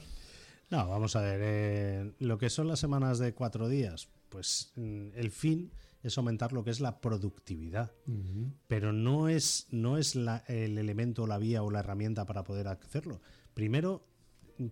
[0.70, 1.40] No, vamos a ver.
[1.44, 5.70] eh, lo que son las semanas de cuatro días, pues mm, el fin
[6.02, 7.92] es aumentar lo que es la productividad.
[8.66, 12.68] Pero no es, no es la- el elemento, la vía o la herramienta para poder
[12.68, 13.20] hacerlo.
[13.52, 14.06] Primero,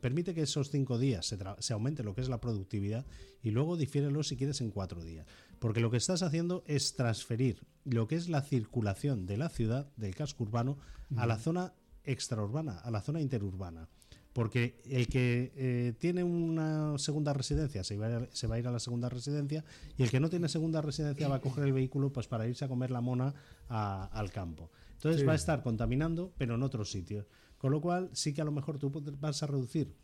[0.01, 3.05] permite que esos cinco días se, se aumente lo que es la productividad
[3.42, 5.27] y luego difiérelo si quieres en cuatro días.
[5.59, 9.90] Porque lo que estás haciendo es transferir lo que es la circulación de la ciudad,
[9.97, 10.79] del casco urbano,
[11.16, 11.73] a la zona
[12.05, 13.88] extraurbana, a la zona interurbana.
[14.33, 18.59] Porque el que eh, tiene una segunda residencia se va, a ir, se va a
[18.59, 19.62] ir a la segunda residencia
[19.99, 22.64] y el que no tiene segunda residencia va a coger el vehículo pues para irse
[22.64, 23.35] a comer la mona
[23.68, 24.71] a- al campo.
[24.95, 25.27] Entonces Sí.
[25.27, 27.27] va a estar contaminando, pero en otros sitios.
[27.62, 29.94] Con lo cual sí que a lo mejor tú vas a reducir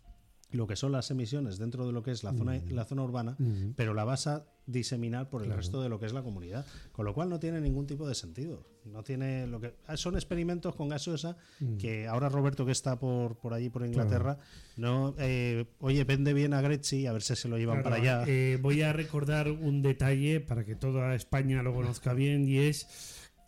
[0.52, 3.36] lo que son las emisiones dentro de lo que es la zona, la zona urbana,
[3.74, 6.64] pero la vas a diseminar por el resto de lo que es la comunidad.
[6.92, 8.64] Con lo cual no tiene ningún tipo de sentido.
[8.84, 11.36] No tiene lo que ah, son experimentos con gaseosa
[11.80, 14.38] que ahora Roberto que está por, por allí por Inglaterra,
[14.76, 18.22] no eh, oye, vende bien a Greci a ver si se lo llevan para allá.
[18.28, 22.86] Eh, voy a recordar un detalle para que toda España lo conozca bien y es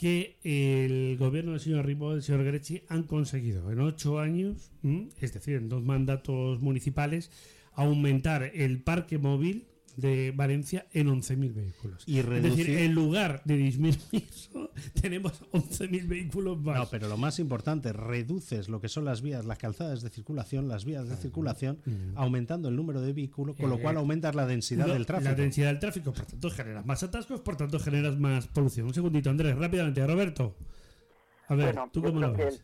[0.00, 4.70] que el gobierno del señor Ribó y del señor Greci han conseguido en ocho años,
[5.20, 7.30] es decir, en dos mandatos municipales,
[7.74, 12.05] aumentar el parque móvil de Valencia en 11.000 vehículos.
[12.07, 14.29] Y es decir, en lugar de disminuir,
[15.00, 16.76] tenemos 11.000 vehículos más.
[16.79, 20.68] No, pero lo más importante, reduces lo que son las vías, las calzadas de circulación,
[20.68, 21.79] las vías de circulación,
[22.16, 25.31] aumentando el número de vehículos, con lo cual aumentas la densidad del tráfico.
[25.31, 28.87] La densidad del tráfico, por tanto, generas más atascos, por tanto, generas más polución.
[28.87, 30.07] Un segundito, Andrés, rápidamente.
[30.07, 30.55] Roberto.
[31.48, 32.62] A ver, Bueno, ¿tú cómo lo ves?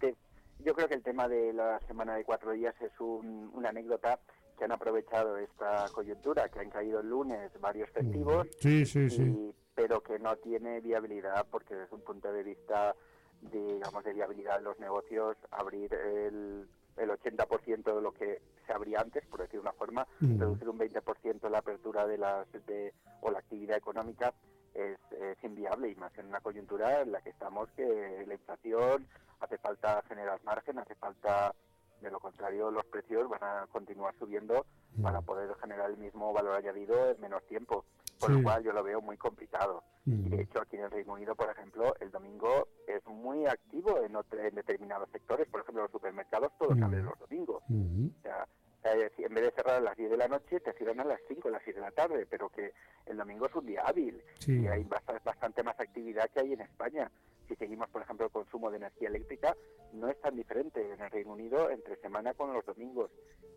[0.64, 4.18] yo creo que el tema de la semana de cuatro días es un- una anécdota
[4.56, 9.22] que han aprovechado esta coyuntura, que han caído el lunes varios festivos, Sí, sí, sí.
[9.22, 12.94] y- pero que no tiene viabilidad porque desde un punto de vista,
[13.42, 16.66] digamos, de viabilidad de los negocios, abrir el,
[16.96, 20.40] el 80% de lo que se abría antes, por decir una forma, Mm.
[20.40, 24.32] reducir un 20% la apertura de las de, o la actividad económica
[24.72, 29.06] es, es inviable y más en una coyuntura en la que estamos que la inflación
[29.40, 31.54] hace falta generar margen, hace falta
[32.00, 34.66] de lo contrario los precios van a continuar subiendo
[35.02, 37.84] para poder generar el mismo valor añadido en menos tiempo,
[38.18, 38.36] por Sí.
[38.36, 39.82] lo cual yo lo veo muy complicado.
[40.06, 44.00] Y de hecho aquí en el Reino Unido, por ejemplo, el domingo es muy activo
[44.02, 46.82] en, otro- en determinados sectores, por ejemplo los supermercados todos Mm.
[46.84, 47.62] abren los domingos.
[47.68, 48.10] Ujú.
[48.18, 48.46] O sea,
[48.84, 51.20] eh, en vez de cerrar a las 10 de la noche, te cierran a las
[51.28, 52.72] 5, a las 6 de la tarde, pero que
[53.06, 54.60] el domingo es un día hábil Sí.
[54.62, 57.10] y hay bastante más actividad que hay en España.
[57.48, 59.56] Si seguimos, por ejemplo, el consumo de energía eléctrica,
[59.92, 63.10] no es tan diferente en el Reino Unido entre semana con los domingos.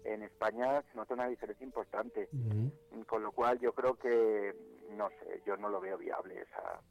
[0.03, 2.29] En España se nota una diferencia importante,
[3.07, 4.55] con lo cual yo creo que,
[4.95, 6.81] no sé, yo no lo veo viable esa,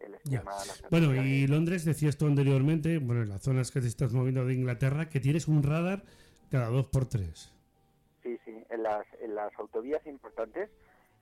[0.00, 0.52] el esquema.
[0.90, 4.54] Bueno, y Londres, decías tú anteriormente, bueno, en las zonas que te estás moviendo de
[4.54, 6.04] Inglaterra, que tienes un radar
[6.50, 7.52] cada dos por tres.
[8.22, 10.70] Sí, sí, en las, en las autovías importantes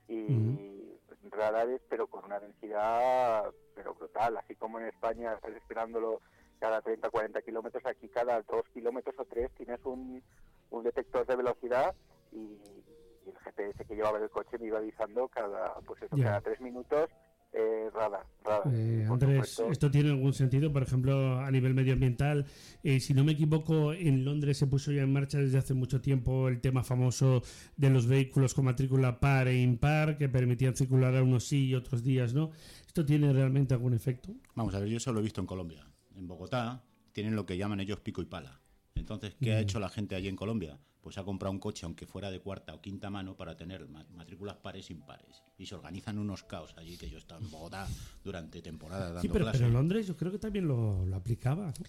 [0.07, 0.94] y.
[1.31, 4.37] radares, pero con una densidad pero brutal.
[4.37, 6.21] Así como en España estás esperándolo
[6.59, 10.23] cada 30 40 kilómetros, aquí cada 2 kilómetros o 3 tienes un,
[10.71, 11.93] un detector de velocidad
[12.31, 16.41] y, y el GPS que llevaba el coche me iba avisando cada, pues eso, cada
[16.41, 17.09] 3 minutos
[17.57, 18.73] eh, radar, radar.
[18.73, 20.71] Eh, Andrés, supuesto, ¿esto tiene algún sentido?
[20.73, 22.45] Por ejemplo, a nivel medioambiental,
[22.83, 26.01] eh, si no me equivoco, en Londres se puso ya en marcha desde hace mucho
[26.01, 27.41] tiempo el tema famoso
[27.77, 31.75] de los vehículos con matrícula par e impar, que permitían circular a unos sí y
[31.75, 32.51] otros días, ¿no?
[32.85, 34.33] ¿Esto tiene realmente algún efecto?
[34.55, 35.85] Vamos a ver, yo eso lo he visto en Colombia.
[36.15, 38.59] En Bogotá tienen lo que llaman ellos pico y pala.
[38.95, 39.55] Entonces, ¿qué Mm.
[39.55, 40.79] ha hecho la gente allí en Colombia?
[41.01, 44.05] Pues ha comprado un coche, aunque fuera de cuarta o quinta mano, para tener ma-
[44.15, 45.43] matrículas pares e impares.
[45.57, 47.87] Y se organizan unos caos allí, que yo he estado en Bogotá
[48.23, 49.59] durante temporadas dando Sí, pero, clase.
[49.59, 51.85] pero Londres yo creo que también lo, lo aplicaba, ¿no?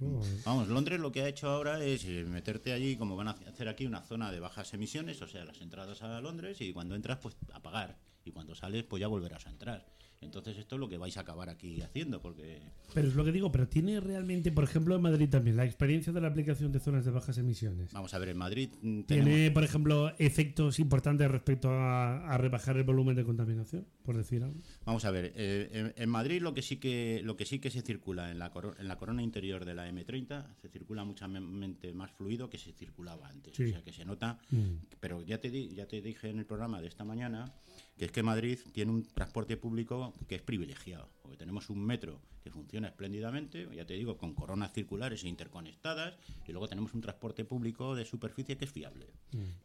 [0.00, 3.32] No, Vamos, Londres lo que ha hecho ahora es eh, meterte allí, como van a
[3.32, 6.94] hacer aquí, una zona de bajas emisiones, o sea, las entradas a Londres, y cuando
[6.94, 7.98] entras, pues a pagar.
[8.24, 9.86] Y cuando sales, pues ya volverás a entrar.
[10.22, 12.60] Entonces esto es lo que vais a acabar aquí haciendo, porque
[12.92, 16.12] Pero es lo que digo, pero tiene realmente, por ejemplo, en Madrid también, la experiencia
[16.12, 17.90] de la aplicación de zonas de bajas emisiones.
[17.94, 22.76] vamos a ver, en Madrid tenemos- ¿Tiene, por ejemplo, efectos importantes respecto a, a rebajar
[22.76, 24.60] el volumen de contaminación, por decir algo?
[24.84, 27.70] Vamos a ver, eh, en, en Madrid lo que sí que lo que sí que
[27.70, 31.94] se circula en la, coro- en la corona interior de la M30 se circula muchamente
[31.94, 33.64] más fluido que se circulaba antes, Sí.
[33.64, 34.38] o sea que se nota.
[34.50, 34.84] Mm.
[35.00, 37.54] Pero ya te di- ya te dije en el programa de esta mañana
[38.00, 42.22] que es que Madrid tiene un transporte público que es privilegiado, porque tenemos un metro
[42.42, 46.16] que funciona espléndidamente, ya te digo, con coronas circulares e interconectadas,
[46.48, 49.12] y luego tenemos un transporte público de superficie que es fiable.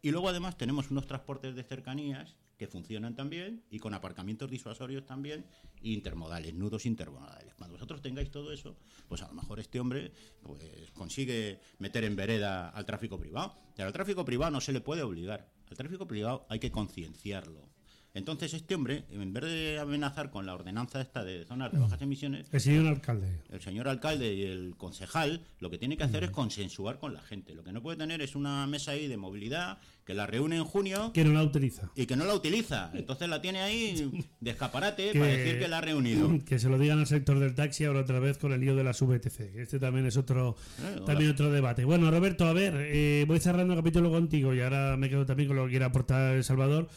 [0.01, 5.05] Y luego además tenemos unos transportes de cercanías que funcionan también y con aparcamientos disuasorios
[5.05, 5.45] también
[5.81, 7.53] e intermodales, nudos intermodales.
[7.55, 8.75] Cuando vosotros tengáis todo eso,
[9.07, 10.11] pues a lo mejor este hombre
[10.43, 13.55] pues consigue meter en vereda al tráfico privado.
[13.77, 15.49] Y al tráfico privado no se le puede obligar.
[15.69, 17.74] Al tráfico privado hay que concienciarlo.
[18.15, 22.01] Entonces este hombre, en vez de amenazar con la ordenanza esta de zonas de bajas
[22.01, 23.27] emisiones, El señor alcalde.
[23.51, 27.21] el señor alcalde y el concejal lo que tiene que hacer es consensuar con la
[27.21, 27.53] gente.
[27.53, 30.63] Lo que no puede tener es una mesa ahí de movilidad que la reúne en
[30.63, 31.91] junio Que no la utiliza.
[31.95, 32.89] y que no la utiliza.
[32.93, 36.29] Entonces la tiene ahí de escaparate Que- para decir que la ha reunido.
[36.45, 38.83] Que se lo digan al sector del taxi ahora otra vez con el lío de
[38.85, 39.55] las VTC.
[39.57, 41.83] Este también es otro, Eh, también otro debate.
[41.83, 45.47] Bueno, Roberto, a ver, eh, voy cerrando el capítulo contigo y ahora me quedo también
[45.49, 46.87] con lo que quiere aportar El Salvador.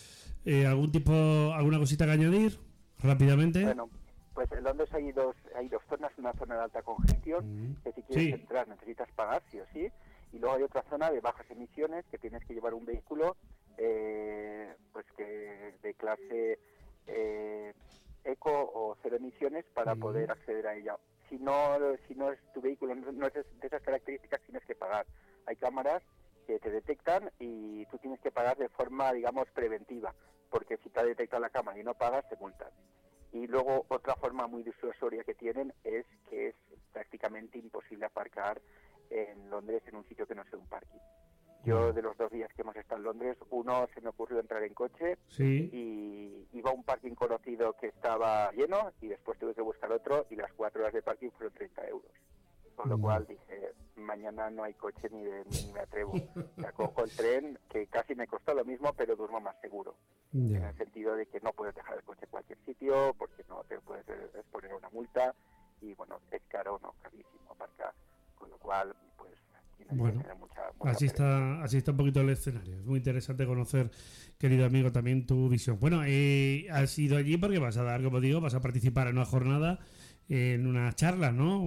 [0.45, 2.59] Eh, ¿Algún tipo, alguna cosita que añadir?
[3.03, 3.63] Rápidamente.
[3.65, 3.91] Bueno,
[4.35, 8.03] pues en Londres hay dos, hay dos zonas, una zona de alta congestión, que si
[8.03, 8.41] quieres Sí.
[8.41, 9.89] entrar necesitas pagar, sí o sí,
[10.33, 13.35] Y luego hay otra zona de bajas emisiones que tienes que llevar un vehículo
[13.79, 16.59] eh, pues que de clase
[17.07, 17.73] eh,
[18.25, 20.97] eco o cero emisiones para poder acceder a ella.
[21.31, 25.07] Si no, si no es tu vehículo no es de esas características, tienes que pagar.
[25.47, 26.03] Hay cámaras
[26.49, 30.15] que te detectan y tú tienes que pagar de forma, digamos, preventiva,
[30.49, 32.71] porque si te ha detectado la cámara y no pagas, te multan.
[33.33, 36.55] Y luego otra forma muy disuasoria que tienen es que es
[36.91, 38.63] prácticamente imposible aparcar
[39.11, 40.99] en Londres en un sitio que no sea un parking.
[41.65, 44.63] Yo de los dos días que hemos estado en Londres, uno se me ocurrió entrar
[44.63, 49.61] en coche y iba a un parking conocido que estaba lleno y después tuve que
[49.61, 52.13] buscar otro y las cuatro horas de parking fueron 30 euros.
[52.79, 53.01] Con lo mm.
[53.01, 56.13] cual dije, mañana no hay coche ni, ni me atrevo.
[56.57, 59.97] Ya cojo el tren, que casi me costó lo mismo, pero duermo más seguro.
[60.33, 63.65] En el sentido de que no puedes dejar el coche en cualquier sitio porque no
[63.65, 65.35] te puedes exponer una multa
[65.81, 67.93] y bueno, es caro, no, carísimo aparcar.
[68.37, 69.33] Con lo cual, pues
[69.91, 70.23] bueno,
[70.83, 72.77] así está, así está un poquito el escenario.
[72.77, 73.91] Es muy interesante conocer,
[74.39, 75.81] querido amigo, también tu visión.
[75.81, 79.17] Bueno, eh, has ido allí porque vas a dar, como digo, vas a participar en
[79.17, 79.81] una jornada,
[80.29, 81.63] en una charla, ¿no?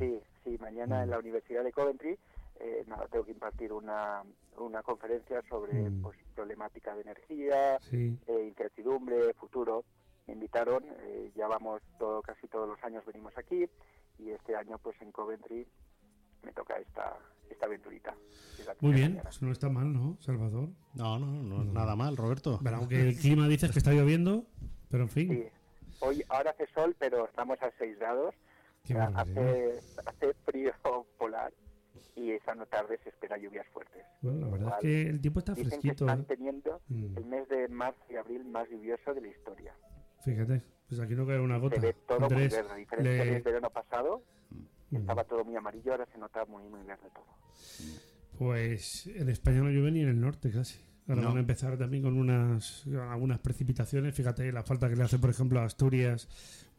[0.00, 2.18] Sí, sí, mañana en la Universidad de Coventry,
[2.60, 4.22] eh, nada, tengo que impartir una,
[4.58, 6.02] una conferencia sobre mm.
[6.02, 9.84] pues, problemática de energía, eh, incertidumbre, futuro.
[10.26, 13.68] Me invitaron, eh, ya vamos todo, casi todos los años venimos aquí
[14.18, 15.66] y este año pues en Coventry
[16.44, 17.16] me toca esta,
[17.50, 18.14] esta aventurita.
[18.80, 20.68] Muy bien, pues no está mal, ¿no, Salvador?
[20.94, 22.60] No, no, no, nada mal, Roberto.
[22.62, 24.46] Pero aunque el clima dices que está lloviendo,
[24.88, 25.28] pero en fin.
[25.30, 25.48] Sí.
[26.00, 28.34] Hoy, ahora hace sol, pero estamos a 6 grados.
[29.14, 30.72] Hace, hace frío
[31.18, 31.52] polar
[32.14, 34.04] y esa tarde se espera lluvias fuertes.
[34.20, 36.04] Bueno, la verdad es que el tiempo está fresquito.
[36.04, 36.24] están ¿eh?
[36.28, 37.16] teniendo mm.
[37.16, 39.74] el mes de marzo y abril más lluvioso de la historia.
[40.24, 41.76] Fíjate, pues aquí no cae una gota.
[41.76, 44.22] Se ve todo muy verde, diferente del verano pasado
[44.98, 47.26] estaba todo muy amarillo, ahora se nota muy, muy verde todo.
[48.38, 50.80] Pues en España no llueve ni en el norte casi.
[51.08, 54.14] Ahora van a empezar también con unas algunas precipitaciones.
[54.14, 56.28] Fíjate la falta que le hace, por ejemplo, a Asturias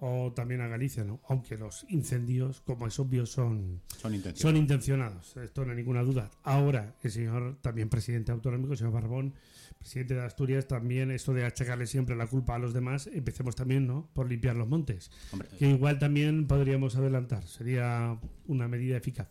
[0.05, 1.21] o también a Galicia, ¿no?
[1.29, 4.41] Aunque los incendios, como es obvio, son, son, intencionados.
[4.41, 5.37] son intencionados.
[5.37, 6.29] Esto no hay ninguna duda.
[6.43, 9.33] Ahora, el señor también presidente autonómico, el señor Barbón,
[9.79, 13.87] presidente de Asturias, también esto de achacarle siempre la culpa a los demás, empecemos también,
[13.87, 14.09] ¿no?
[14.13, 15.09] Por limpiar los montes.
[15.57, 17.47] que igual también podríamos adelantar.
[17.47, 19.29] Sería una medida eficaz.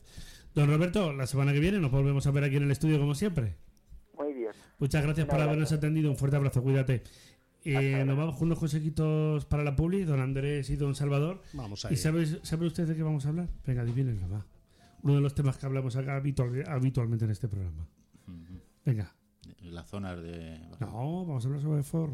[0.54, 3.14] Don Roberto, la semana que viene nos volvemos a ver aquí en el estudio como
[3.14, 3.56] siempre.
[4.16, 4.52] Muy bien.
[4.78, 6.10] Muchas gracias por habernos atendido.
[6.10, 6.62] Un fuerte abrazo.
[6.62, 7.02] Cuídate.
[7.64, 11.42] Eh, nos vamos con unos consejitos para la publi, don Andrés y don Salvador.
[11.52, 13.48] Vamos a ¿Y sabe, sabe usted de qué vamos a hablar?
[13.66, 14.46] Venga, adivínenlo, va.
[15.02, 17.86] Uno de los temas que hablamos acá habitualmente en este programa.
[18.84, 19.12] Venga
[19.70, 20.58] las zonas de...
[20.80, 22.12] No, vamos a hablar sobre Ford.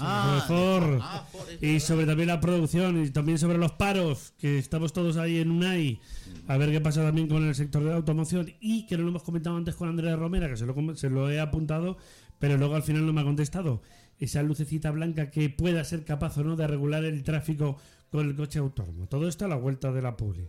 [0.00, 1.00] Ah, Ford.
[1.02, 1.26] Ah,
[1.60, 5.50] y sobre también la producción y también sobre los paros, que estamos todos ahí en
[5.50, 6.00] UNAI.
[6.46, 9.08] A ver qué pasa también con el sector de la automoción y que no lo
[9.08, 11.96] hemos comentado antes con Andrea Romera, que se lo, se lo he apuntado,
[12.38, 13.82] pero luego al final no me ha contestado.
[14.18, 17.78] Esa lucecita blanca que pueda ser capaz o no de regular el tráfico
[18.10, 19.06] con el coche autónomo.
[19.06, 20.48] Todo esto a la vuelta de la publi.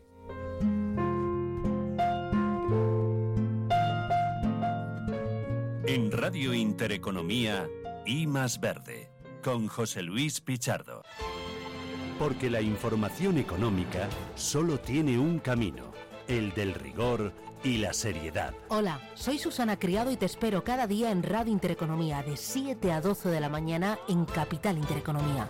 [5.85, 7.67] En Radio Intereconomía,
[8.05, 9.09] I más Verde,
[9.43, 11.03] con José Luis Pichardo.
[12.19, 15.91] Porque la información económica solo tiene un camino,
[16.27, 18.53] el del rigor y la seriedad.
[18.69, 23.01] Hola, soy Susana Criado y te espero cada día en Radio Intereconomía de 7 a
[23.01, 25.49] 12 de la mañana en Capital Intereconomía.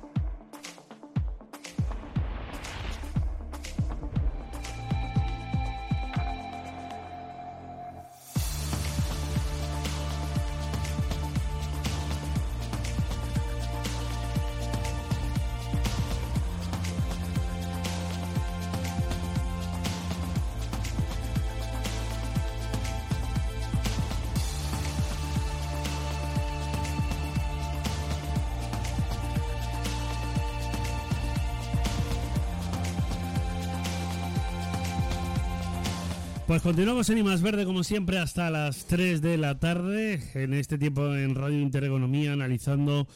[36.51, 40.53] Pues continuamos en I Más Verde, como siempre, hasta las 3 de la tarde, en
[40.53, 43.07] este tiempo en Radio Intereconomía, analizando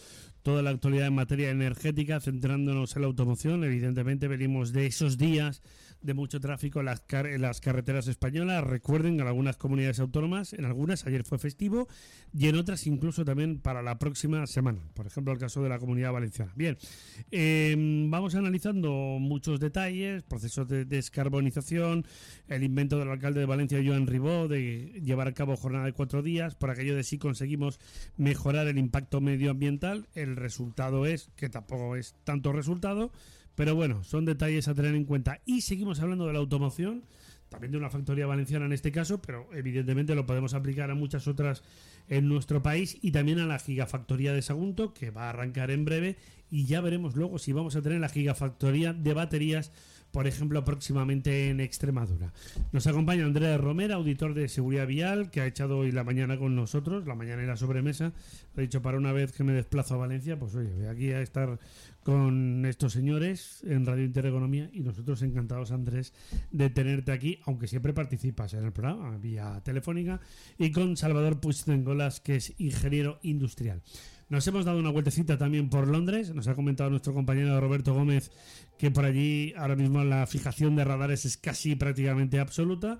[0.41, 3.65] toda la actualidad en materia energética, centrándonos en la automoción.
[3.65, 5.61] Evidentemente, venimos de esos días
[6.05, 8.63] de mucho tráfico en las, en las carreteras españolas.
[8.63, 11.87] Recuerden, en algunas comunidades autónomas, en algunas ayer fue festivo
[12.33, 14.79] y en otras incluso también para la próxima semana.
[14.93, 16.53] Por ejemplo, el caso de la comunidad valenciana.
[16.55, 16.77] Bien,
[17.31, 22.05] em, vamos analizando muchos detalles, procesos de descarbonización,
[22.47, 26.21] el invento del alcalde de Valencia, Joan Ribó, de llevar a cabo jornada de cuatro
[26.21, 27.79] días, por aquello de si conseguimos
[28.17, 30.07] mejorar el impacto medioambiental.
[30.13, 33.11] El resultado es que tampoco es tanto resultado
[33.55, 35.41] pero bueno, son detalles a tener en cuenta.
[35.45, 37.03] Y seguimos hablando de la automoción,
[37.49, 41.27] también de una factoría valenciana en este caso, pero evidentemente lo podemos aplicar a muchas
[41.27, 41.63] otras
[42.07, 45.85] en nuestro país y también a la gigafactoría de Sagunto, que va a arrancar en
[45.85, 46.17] breve.
[46.51, 49.71] Y ya veremos luego si vamos a tener la gigafactoría de baterías
[50.15, 52.31] por ejemplo, próximamente en Extremadura.
[52.71, 56.55] Nos acompaña Andrea Romera, auditor de Seguridad Vial, que ha echado hoy la mañana con
[56.55, 58.13] nosotros, la mañana era sobremesa.
[58.55, 61.19] Ha dicho, para una vez que me desplazo a Valencia, pues oye, voy aquí a
[61.19, 61.59] estar
[62.05, 66.13] con estos señores en Radio Intereconomía y nosotros encantados, Andrés,
[66.51, 70.21] de tenerte aquí, aunque siempre participas en el programa vía telefónica,
[70.59, 73.81] y con Salvador Puigdengolas, que es ingeniero industrial.
[74.29, 76.33] Nos hemos dado una vueltecita también por Londres.
[76.33, 78.29] Nos ha comentado nuestro compañero Roberto Gómez
[78.77, 82.99] que por allí ahora mismo la fijación de radares es casi prácticamente absoluta.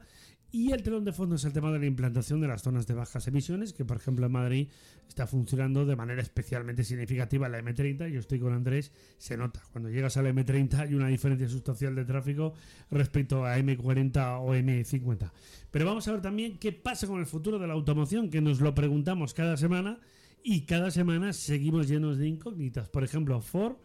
[0.55, 2.93] Y el telón de fondo es el tema de la implantación de las zonas de
[2.93, 4.69] bajas emisiones, que por ejemplo en Madrid
[5.05, 8.09] está funcionando de manera especialmente significativa la M30.
[8.09, 9.61] Yo estoy con Andrés, se nota.
[9.73, 12.53] Cuando llegas a la M30 hay una diferencia sustancial de tráfico
[12.89, 15.29] respecto a M40 o M50.
[15.71, 18.61] Pero vamos a ver también qué pasa con el futuro de la automoción, que nos
[18.61, 19.99] lo preguntamos cada semana
[20.41, 22.87] y cada semana seguimos llenos de incógnitas.
[22.87, 23.75] Por ejemplo, Ford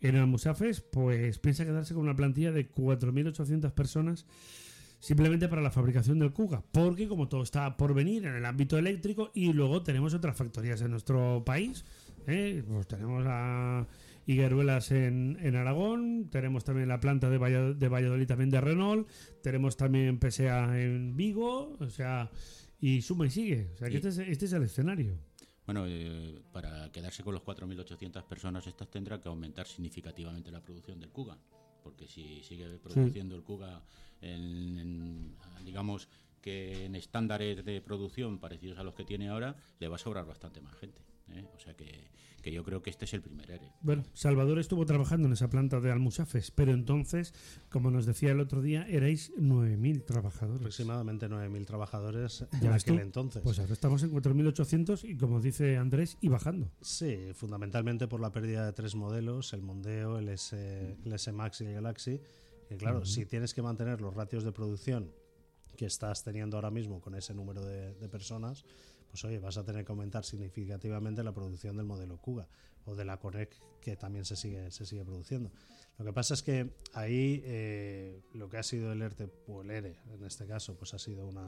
[0.00, 4.24] en Almusafes pues piensa quedarse con una plantilla de 4.800 personas
[5.04, 8.78] simplemente para la fabricación del Kuga, porque como todo está por venir en el ámbito
[8.78, 11.84] eléctrico y luego tenemos otras factorías en nuestro país,
[12.26, 12.64] ¿eh?
[12.66, 13.86] pues tenemos a
[14.24, 19.06] Higueruelas en, en, Aragón, tenemos también la planta de, Valladolid, también de Renault,
[19.42, 22.30] tenemos también PSA en Vigo, o sea,
[22.80, 25.18] y suma y sigue, o sea que este, es, este es el escenario.
[25.66, 30.98] Bueno, eh, para quedarse con los 4.800 personas, estas tendrá que aumentar significativamente la producción
[30.98, 31.36] del Kuga,
[31.82, 33.82] porque si sigue produciendo el Kuga
[34.24, 36.08] en, digamos
[36.40, 40.26] que en estándares de producción parecidos a los que tiene ahora, le va a sobrar
[40.26, 41.00] bastante más gente.
[41.30, 41.46] ¿eh?
[41.56, 42.10] O sea que,
[42.42, 43.72] que, yo creo que este es el primer ERE.
[43.80, 47.32] Bueno, Salvador estuvo trabajando en esa planta de Almusafes, pero entonces,
[47.70, 50.60] como nos decía el otro día, erais 9.000 trabajadores.
[50.60, 53.42] Aproximadamente 9.000 trabajadores en aquel entonces.
[53.42, 56.70] Pues ahora estamos en 4.800 y, como dice Andrés, y bajando.
[56.82, 61.62] Sí, fundamentalmente por la pérdida de tres modelos, el Mondeo, el S, el S Max
[61.62, 62.20] y el Galaxy.
[62.78, 65.10] Claro, si tienes que mantener los ratios de producción
[65.76, 68.64] que estás teniendo ahora mismo con ese número de, de personas,
[69.10, 72.48] pues oye, vas a tener que aumentar significativamente la producción del modelo Kuga
[72.84, 75.52] o de la Conec que también se sigue, se sigue produciendo.
[75.98, 79.70] Lo que pasa es que ahí eh, lo que ha sido el ERTE o el
[79.70, 81.46] ERE en este caso, pues ha sido una,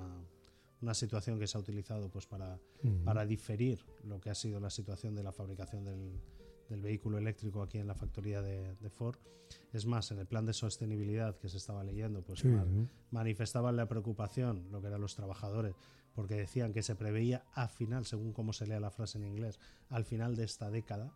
[0.81, 2.59] una situación que se ha utilizado pues para,
[3.05, 6.21] para diferir lo que ha sido la situación de la fabricación del,
[6.69, 9.17] del vehículo eléctrico aquí en la factoría de, Ford.
[9.73, 12.45] Es más, en el plan de sostenibilidad que se estaba leyendo, pues
[13.11, 15.75] manifestaban la preocupación, lo que eran los trabajadores,
[16.15, 19.61] porque decían que se preveía a final, según cómo se lea la frase en inglés,
[19.89, 21.13] al final de esta década.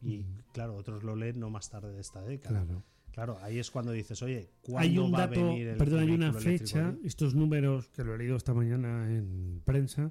[0.00, 2.66] Y claro, otros lo leen no más tarde de esta década.
[3.10, 3.38] Claro.
[3.42, 6.10] ahí es cuando dices, oye, ¿cuándo hay un va dato, a venir el Perdón, hay
[6.10, 10.10] una fecha, estos números que lo he leído esta mañana en prensa,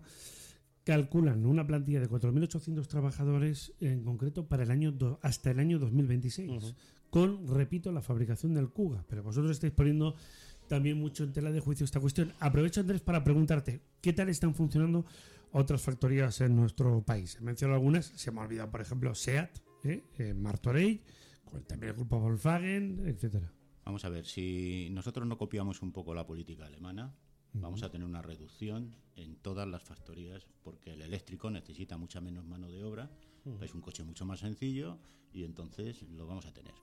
[0.84, 6.76] calculan una plantilla de 4.800 trabajadores en concreto para el año hasta el año 2026,
[7.10, 9.06] con, repito, la fabricación del Kuga.
[9.08, 10.16] Pero vosotros estáis poniendo
[10.68, 12.34] también mucho en tela de juicio esta cuestión.
[12.40, 15.06] Aprovecho, Andrés, para preguntarte, ¿qué tal están funcionando
[15.52, 17.38] otras factorías en nuestro país?
[17.40, 20.04] He mencionado algunas, se me ha olvidado, por ejemplo, SEAT, ¿eh?
[20.18, 21.02] eh Martorell,
[21.68, 23.52] también el grupo Volkswagen, etcétera.
[23.86, 27.14] Vamos a ver, si nosotros no copiamos un poco la política alemana,
[27.54, 32.46] vamos a tener una reducción en todas las factorías, porque el eléctrico necesita mucha menos
[32.46, 33.12] mano de obra,
[33.62, 34.98] es un coche mucho más sencillo
[35.34, 36.74] y entonces lo vamos a tener.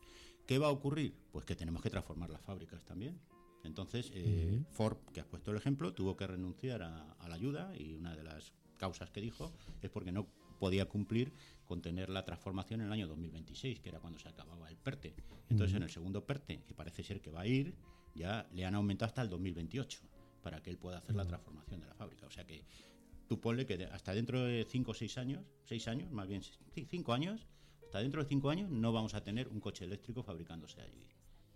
[0.46, 1.14] ¿Qué va a ocurrir?
[1.32, 3.20] Pues que tenemos que transformar las fábricas también.
[3.62, 7.94] Entonces, eh, Ford, que has puesto el ejemplo, tuvo que renunciar a, la ayuda y
[7.94, 9.52] una de las causas que dijo
[9.82, 10.26] es porque no
[10.58, 11.32] podía cumplir
[11.66, 15.14] con tener la transformación en el año 2026, que era cuando se acababa el PERTE.
[15.48, 17.74] Entonces, en el segundo PERTE, que parece ser que va a ir,
[18.14, 20.00] ya le han aumentado hasta el 2028
[20.42, 22.26] para que él pueda hacer la transformación de la fábrica.
[22.26, 22.64] O sea que
[23.28, 26.42] tú ponle que hasta dentro de 5 o 6 años, 6 años, más bien
[26.74, 27.46] 5 años,
[27.84, 31.06] hasta dentro de 5 años no vamos a tener un coche eléctrico fabricándose allí.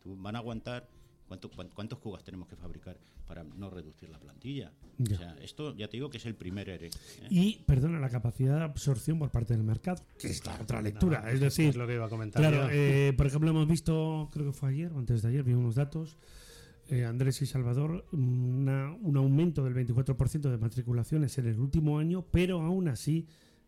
[0.00, 0.88] Tú, van a aguantar
[1.26, 4.72] ¿Cuánto, cuán- ¿Cuántos cugas tenemos que fabricar para no reducir la plantilla?
[4.98, 5.14] Ya.
[5.14, 6.88] O sea, esto ya te digo que es el primer ERE.
[6.88, 6.90] ¿eh?
[7.30, 11.22] Y, perdona, la capacidad de absorción por parte del mercado, que es la otra lectura.
[11.22, 12.42] No, es decir, es lo que iba a comentar.
[12.42, 15.54] Claro, eh, por ejemplo, hemos visto, creo que fue ayer o antes de ayer, vi
[15.54, 16.18] unos datos,
[16.90, 22.26] eh, Andrés y Salvador, una- un aumento del 24% de matriculaciones en el último año,
[22.30, 23.26] pero aún así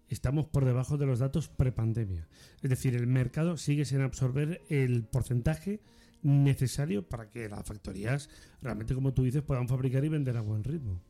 [0.09, 2.29] estamos por debajo de los datos prepandemia.
[2.63, 5.81] Es decir, el mercado sigue sin absorber el porcentaje
[6.23, 8.29] necesario para que las factorías
[8.63, 11.01] realmente, como tú dices, puedan fabricar y vender a buen ritmo.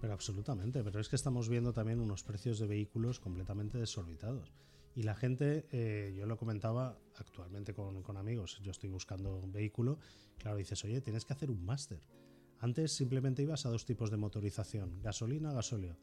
[0.00, 4.52] Pero absolutamente, pero es que estamos viendo también unos precios de vehículos completamente desorbitados.
[4.94, 9.52] Y la gente, eh, yo lo comentaba actualmente con, con amigos, yo estoy buscando un
[9.52, 9.98] vehículo,
[10.38, 12.00] claro, dices, oye, tienes que hacer un máster.
[12.60, 15.96] Antes simplemente ibas a dos tipos de motorización, gasolina, gasóleo.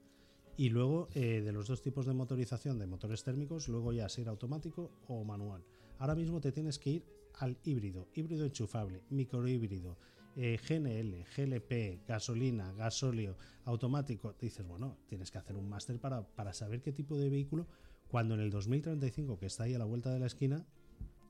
[0.58, 4.30] Y luego eh, de los dos tipos de motorización de motores térmicos, luego ya ser
[4.30, 5.66] automático o manual.
[6.00, 7.06] Ahora mismo te tienes que ir
[7.40, 9.98] al híbrido, híbrido enchufable, microhíbrido,
[10.38, 14.34] eh, GNL, GLP, gasolina, gasóleo, automático.
[14.40, 17.68] Dices, bueno, tienes que hacer un máster para, para saber qué tipo de vehículo,
[18.16, 20.66] cuando en el 2035, que está ahí a la vuelta de la esquina,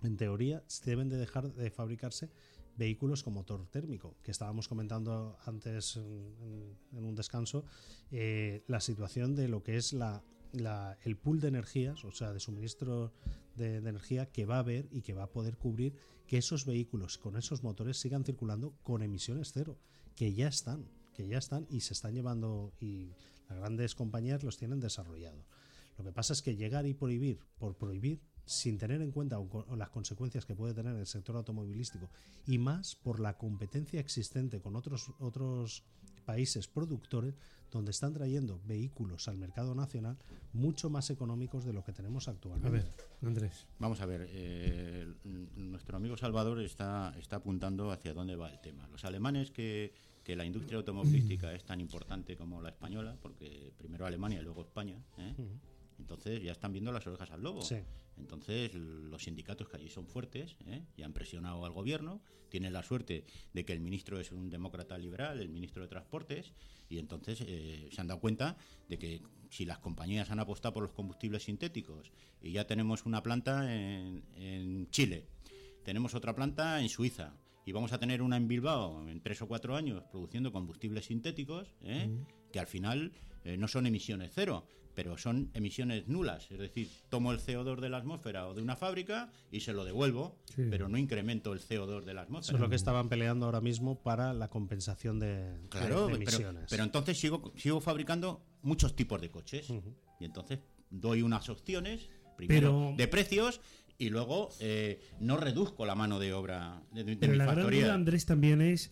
[0.04, 2.30] en teoría deben de dejar de fabricarse
[2.78, 7.66] vehículos con motor térmico, que estábamos comentando antes en, un descanso,
[8.12, 10.22] eh, la situación de lo que es la,
[11.04, 13.12] el pool de energías, o sea, de suministro
[13.56, 15.96] de, de energía que va a haber y que va a poder cubrir
[16.28, 19.80] que esos vehículos con esos motores sigan circulando con emisiones cero,
[20.16, 23.16] que ya están, que ya están y se están llevando y
[23.50, 25.48] las grandes compañías los tienen desarrollados.
[25.98, 29.40] Lo que pasa es que llegar y prohibir por prohibir sin tener en cuenta
[29.76, 32.10] las consecuencias que puede tener el sector automovilístico
[32.46, 35.84] y más por la competencia existente con otros otros
[36.26, 37.36] países productores
[37.72, 40.18] donde están trayendo vehículos al mercado nacional
[40.54, 42.70] mucho más económicos de lo que tenemos A actualmente.
[42.70, 43.68] ver, Andrés.
[43.80, 45.08] Vamos a ver, eh,
[45.56, 48.88] nuestro amigo Salvador está, está apuntando hacia dónde va el tema.
[48.88, 49.94] Los alemanes que,
[50.24, 54.62] que la industria automovilística es tan importante como la española, porque primero Alemania y luego
[54.62, 55.34] España, ¿eh?
[56.00, 57.62] Entonces ya están viendo las orejas al lobo.
[57.62, 57.78] Sí.
[58.18, 60.84] Entonces los sindicatos que allí son fuertes ¿eh?
[60.96, 64.98] y han presionado al gobierno, tienen la suerte de que el ministro es un demócrata
[64.98, 66.54] liberal, el ministro de Transportes,
[66.88, 70.84] y entonces eh, se han dado cuenta de que si las compañías han apostado por
[70.84, 75.28] los combustibles sintéticos y ya tenemos una planta en, en Chile,
[75.84, 77.36] tenemos otra planta en Suiza
[77.66, 81.74] y vamos a tener una en Bilbao en tres o cuatro años produciendo combustibles sintéticos,
[81.82, 82.10] ¿eh?
[82.52, 83.12] que al final
[83.44, 86.50] eh, no son emisiones cero, pero son emisiones nulas.
[86.50, 89.84] Es decir, tomo el CO2 de la atmósfera o de una fábrica y se lo
[89.86, 90.64] devuelvo, Sí.
[90.70, 92.58] pero no incremento el CO2 de la Eso atmósfera.
[92.58, 96.66] es lo que estaban peleando ahora mismo para la compensación de, Claro, de pero, emisiones.
[96.70, 99.68] pero entonces sigo, sigo fabricando muchos tipos de coches.
[100.20, 103.62] Y entonces doy unas opciones, primero Pero- de precios,
[103.98, 107.56] y luego eh, no reduzco la mano de obra de, de Pero mi la gran
[107.58, 107.84] factoría.
[107.86, 108.92] duda, Andrés, también es,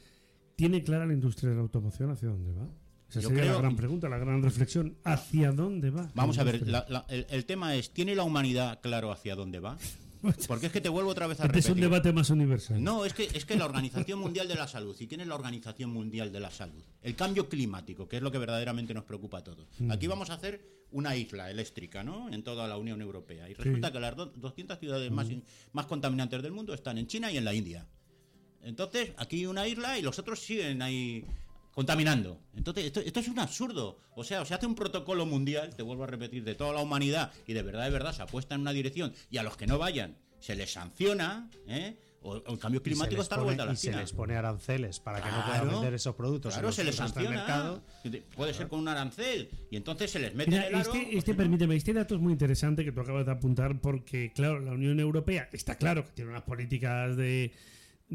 [0.55, 2.69] ¿tiene clara la industria de la automoción hacia dónde va?
[3.19, 4.97] Esa Yo sería la gran pregunta, la gran reflexión.
[5.03, 6.09] ¿Hacia dónde va?
[6.15, 9.59] Vamos a ver, la- la- el, el tema es, ¿tiene la humanidad claro hacia dónde
[9.59, 9.77] va?
[10.47, 11.89] Porque es que te vuelvo otra vez a Este es un repetir.
[11.89, 12.81] debate más universal.
[12.81, 15.35] No, es que, es que la Organización Mundial de la Salud, ¿y quién es la
[15.35, 16.81] Organización Mundial de la Salud?
[17.01, 19.67] El cambio climático, que es lo que verdaderamente nos preocupa a todos.
[19.79, 19.91] Mm.
[19.91, 22.29] Aquí vamos a hacer una isla eléctrica, ¿no?
[22.29, 23.49] En toda la Unión Europea.
[23.49, 25.41] Y resulta que las do- 200 ciudades más, Mm.
[25.73, 27.85] más contaminantes del mundo están en China y en la India.
[28.61, 31.25] Entonces, aquí una isla y los otros siguen ahí
[31.73, 32.39] contaminando.
[32.55, 33.99] Entonces, esto, esto es un absurdo.
[34.15, 37.31] O sea, se hace un protocolo mundial, te vuelvo a repetir, de toda la humanidad
[37.47, 39.77] y de verdad, de verdad, se apuesta en una dirección y a los que no
[39.77, 41.97] vayan se les sanciona, ¿eh?
[42.25, 44.35] O, o el cambio climático está a la vuelta de la y se les pone
[44.37, 47.29] aranceles para que no Claro, puedan vender esos productos Claro, se les sanciona.
[47.31, 47.81] mercado.
[48.35, 49.49] Puede ser con un arancel.
[49.69, 50.93] Y entonces se les mete Mira, en el aro.
[50.93, 51.37] este, pues este no.
[51.37, 55.01] permíteme, este dato es muy interesante que tú acabas de apuntar porque, claro, la Unión
[55.01, 57.51] Europea está claro que tiene unas políticas de,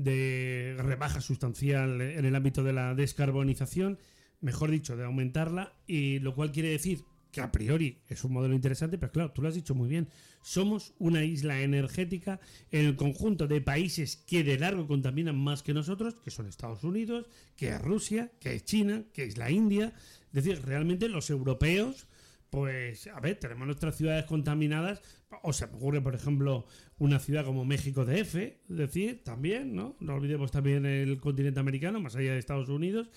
[0.03, 3.99] de rebaja sustancial en el ámbito de la descarbonización,
[4.41, 8.55] mejor dicho, de aumentarla, y lo cual quiere decir que a priori es un modelo
[8.55, 10.09] interesante, pero claro, tú lo has dicho muy bien,
[10.43, 12.41] somos una isla energética
[12.71, 16.85] en el conjunto de países que de largo contaminan más que nosotros, que son Estados
[16.85, 17.27] Unidos,
[17.57, 19.93] que es Rusia, que es China, que es la India.
[20.29, 22.07] Es decir, realmente los europeos,
[22.51, 25.03] pues, a ver, tenemos nuestras ciudades contaminadas.
[25.43, 26.65] O se ocurre, por ejemplo,
[26.99, 29.97] una ciudad como México DF, es decir, también, ¿no?
[30.01, 33.11] No olvidemos también el continente americano, más allá de Estados Unidos.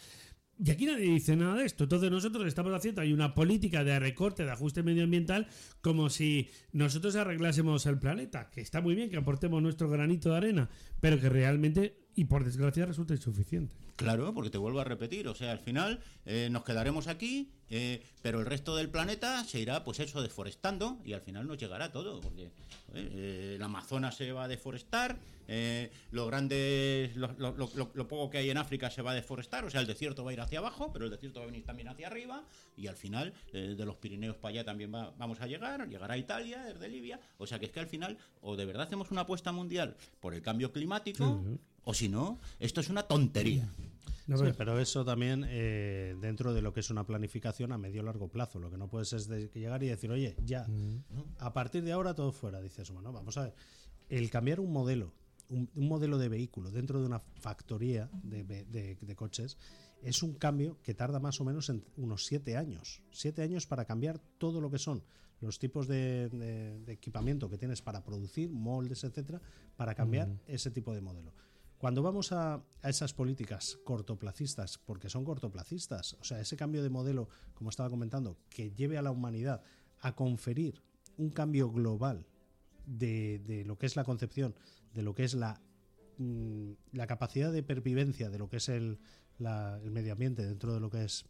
[0.64, 1.86] Y aquí nadie dice nada de esto.
[1.86, 5.48] Entonces nosotros estamos haciendo hay una política de recorte, de ajuste medioambiental,
[5.82, 10.38] como si nosotros arreglásemos el planeta, que está muy bien que aportemos nuestro granito de
[10.38, 10.70] arena,
[11.00, 13.76] pero que realmente y por desgracia resulta insuficiente.
[13.96, 18.04] Claro, porque te vuelvo a repetir, o sea, al final eh, nos quedaremos aquí, eh,
[18.24, 21.92] pero el resto del planeta se irá, pues eso, deforestando y al final nos llegará
[21.92, 22.50] todo, porque
[22.94, 25.20] eh, el Amazonas se va a deforestar,
[26.12, 29.82] lo grande, lo, lo, poco que hay en África se va a deforestar, o sea,
[29.82, 32.08] el desierto va a ir hacia abajo, pero el desierto va a venir también hacia
[32.08, 32.46] arriba
[32.78, 36.64] y al final de los Pirineos para allá también vamos a llegar, llegará a Italia,
[36.64, 39.52] desde Libia, o sea, que es que al final o de verdad hacemos una apuesta
[39.52, 41.44] mundial por el cambio climático.
[41.84, 43.68] O si no, esto es una tontería.
[44.28, 48.28] sí, pero eso también eh, dentro de lo que es una planificación a medio largo
[48.28, 48.60] plazo.
[48.60, 51.04] Lo que no puedes es llegar y decir, oye, ya, mm.
[51.40, 52.62] a partir de ahora todo fuera.
[52.62, 53.56] Dices, bueno, vamos a ver.
[54.10, 55.14] El cambiar un modelo,
[55.52, 59.58] un, modelo de vehículo dentro de una factoría de, coches
[60.02, 63.02] es un cambio que tarda más o menos en unos siete años.
[63.12, 65.04] Siete años para cambiar todo lo que son
[65.42, 69.42] los tipos de, equipamiento que tienes para producir, moldes, etcétera,
[69.76, 71.34] para cambiar ese tipo de modelo.
[71.82, 77.28] Cuando vamos a, esas políticas cortoplacistas, porque son cortoplacistas, o sea, ese cambio de modelo,
[77.56, 79.64] como estaba comentando, que lleve a la humanidad
[80.00, 80.84] a conferir
[81.18, 82.28] un cambio global
[82.86, 84.54] de, lo que es la concepción,
[84.94, 85.60] de lo que es la,
[86.20, 89.00] mm, la capacidad de pervivencia, de lo que es el,
[89.40, 91.26] medio ambiente dentro de lo que es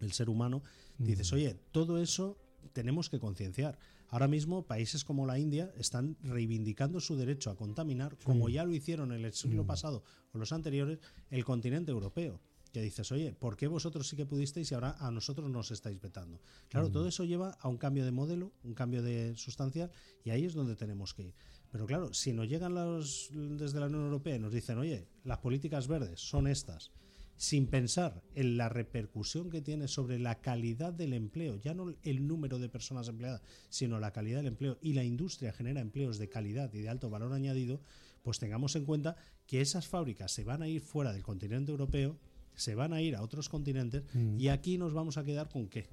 [0.00, 0.64] el ser humano,
[0.98, 2.36] dices, oye, todo eso
[2.72, 3.78] tenemos que concienciar.
[4.14, 8.72] Ahora mismo países como la India están reivindicando su derecho a contaminar, como ya lo
[8.72, 9.66] hicieron en el siglo mm.
[9.66, 11.00] pasado o los anteriores,
[11.30, 12.40] el continente europeo
[12.72, 16.00] que dices, oye, ¿por qué vosotros sí que pudisteis y ahora a nosotros nos estáis
[16.00, 16.40] vetando?
[16.68, 16.92] Claro, mm.
[16.92, 19.90] todo eso lleva a un cambio de modelo, un cambio de sustancial,
[20.22, 21.34] y ahí es donde tenemos que ir.
[21.72, 25.38] Pero claro, si nos llegan los desde la Unión Europea y nos dicen, oye, las
[25.38, 26.92] políticas verdes son estas,
[27.36, 32.26] sin pensar en la repercusión que tiene sobre la calidad del empleo, ya no el
[32.26, 36.28] número de personas empleadas, sino la calidad del empleo, y la industria genera empleos de
[36.28, 37.80] calidad y de alto valor añadido,
[38.22, 39.16] pues tengamos en cuenta
[39.46, 42.18] que esas fábricas se van a ir fuera del continente europeo,
[42.54, 44.38] se van a ir a otros continentes, mm.
[44.38, 45.88] y aquí nos vamos a quedar con qué?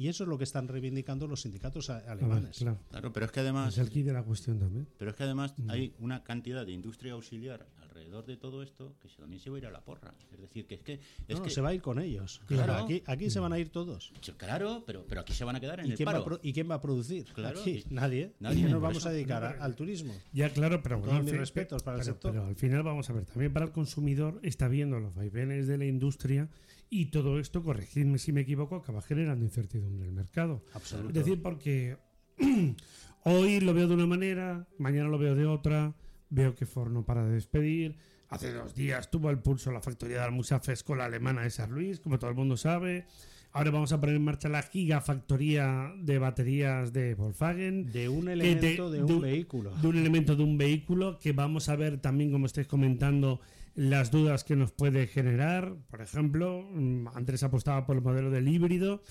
[0.00, 2.56] Y eso es lo que están reivindicando los sindicatos alemanes.
[2.56, 3.12] claro.
[3.12, 3.74] pero es que además.
[3.74, 4.88] Es el kit de la cuestión también.
[4.96, 5.68] Pero es que además mm.
[5.68, 9.58] hay una cantidad de industria auxiliar alrededor de todo esto que también se va a
[9.58, 10.14] ir a la porra.
[10.32, 11.00] Es decir, que es que.
[11.28, 12.40] Es que se va a ir con ellos.
[12.46, 12.74] Claro.
[12.74, 14.12] Aquí, aquí se van a ir todos.
[14.36, 16.24] Claro, pero, pero aquí se van a quedar en ¿Y el quién paro.
[16.24, 17.24] Va ¿Y quién va a producir?
[17.32, 17.60] Claro.
[17.90, 18.32] nadie.
[18.38, 18.68] Nadie.
[18.68, 20.14] nos vamos a dedicar al turismo.
[20.32, 21.22] Ya, claro, pero bueno.
[21.22, 22.32] mis respetos para el sector.
[22.32, 25.78] Pero al final vamos a ver, también para el consumidor está viendo los vaivenes de
[25.78, 26.48] la industria
[26.88, 30.62] y todo esto, corregidme si me equivoco, acaba generando incertidumbre en el mercado.
[31.08, 31.96] Es decir, porque
[33.24, 35.94] hoy lo veo de una manera, mañana lo veo de otra,
[36.30, 37.96] veo que Ford no para de despedir.
[38.28, 42.00] Hace dos días tuvo el pulso la factoría de Almusa Fescola alemana de San Luis,
[42.00, 43.06] como todo el mundo sabe.
[43.52, 47.90] Ahora vamos a poner en marcha la gigafactoría de baterías de Volkswagen.
[47.90, 49.74] De un elemento de, un, vehículo.
[49.74, 53.40] De un elemento de un vehículo que vamos a ver también, como estáis comentando,
[53.74, 55.74] las dudas que nos puede generar.
[55.90, 59.02] Por ejemplo, mm, Andrés apostaba por el modelo del híbrido.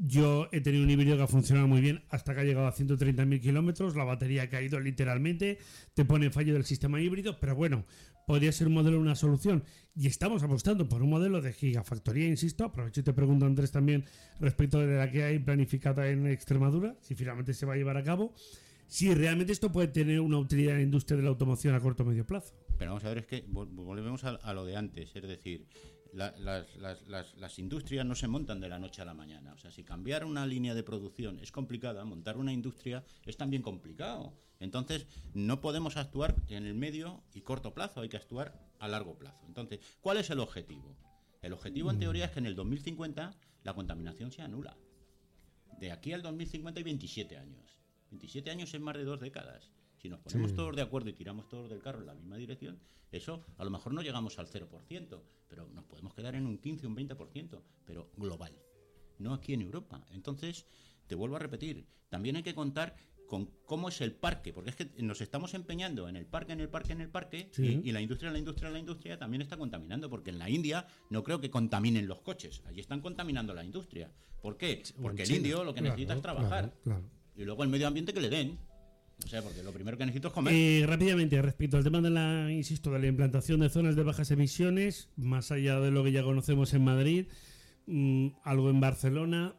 [0.00, 2.72] Yo he tenido un híbrido que ha funcionado muy bien hasta que ha llegado a
[2.72, 3.96] 130.000 kilómetros.
[3.96, 5.58] La batería ha caído literalmente.
[5.94, 7.36] Te pone fallo del sistema híbrido.
[7.40, 7.84] Pero bueno,
[8.24, 9.64] podría ser un modelo una solución.
[9.96, 12.64] Y estamos apostando por un modelo de gigafactoría, insisto.
[12.64, 14.04] Aprovecho y te pregunto, Andrés, también
[14.38, 18.04] respecto de la que hay planificada en Extremadura, si finalmente se va a llevar a
[18.04, 18.34] cabo.
[18.86, 22.04] Si realmente esto puede tener una utilidad en la industria de la automoción a corto
[22.04, 22.54] o medio plazo.
[22.78, 25.66] Pero vamos a ver, es que volvemos a, lo de antes, es decir,
[26.12, 29.52] las, industrias no se montan de la noche a la mañana.
[29.52, 33.62] O sea, si cambiar una línea de producción es complicada, montar una industria es también
[33.62, 34.34] complicado.
[34.60, 39.18] Entonces, no podemos actuar en el medio y corto plazo, hay que actuar a largo
[39.18, 39.44] plazo.
[39.46, 40.96] Entonces, ¿cuál es el objetivo?
[41.42, 42.00] El objetivo, en mm.
[42.00, 44.76] teoría, es que en el 2050 la contaminación se anula.
[45.78, 47.78] De aquí al 2050 hay 27 años.
[48.10, 49.70] 27 años es más de dos décadas.
[49.96, 52.80] Si nos ponemos todos de acuerdo y tiramos todos del carro en la misma dirección,
[53.12, 56.86] eso a lo mejor no llegamos al 0%, pero nos podemos quedar en un 15,
[56.86, 58.52] un 20%, pero global,
[59.18, 60.06] no aquí en Europa.
[60.10, 60.66] Entonces,
[61.06, 62.96] te vuelvo a repetir, también hay que contar
[63.28, 66.60] con cómo es el parque, porque es que nos estamos empeñando en el parque, en
[66.60, 70.08] el parque, en el parque, y, la industria, la industria, la industria también está contaminando,
[70.08, 74.10] porque en la India no creo que contaminen los coches, allí están contaminando la industria.
[74.40, 74.82] ¿Por qué?
[75.00, 76.72] Porque el indio lo que necesita es trabajar.
[77.36, 78.58] Y luego el medio ambiente que le den.
[79.24, 80.54] O sea, porque lo primero que necesito es comer.
[80.54, 84.30] Eh, rápidamente, respecto al tema de la, insisto, de la implantación de zonas de bajas
[84.30, 87.26] emisiones, más allá de lo que ya conocemos en Madrid,
[87.86, 89.54] mm, algo en Barcelona,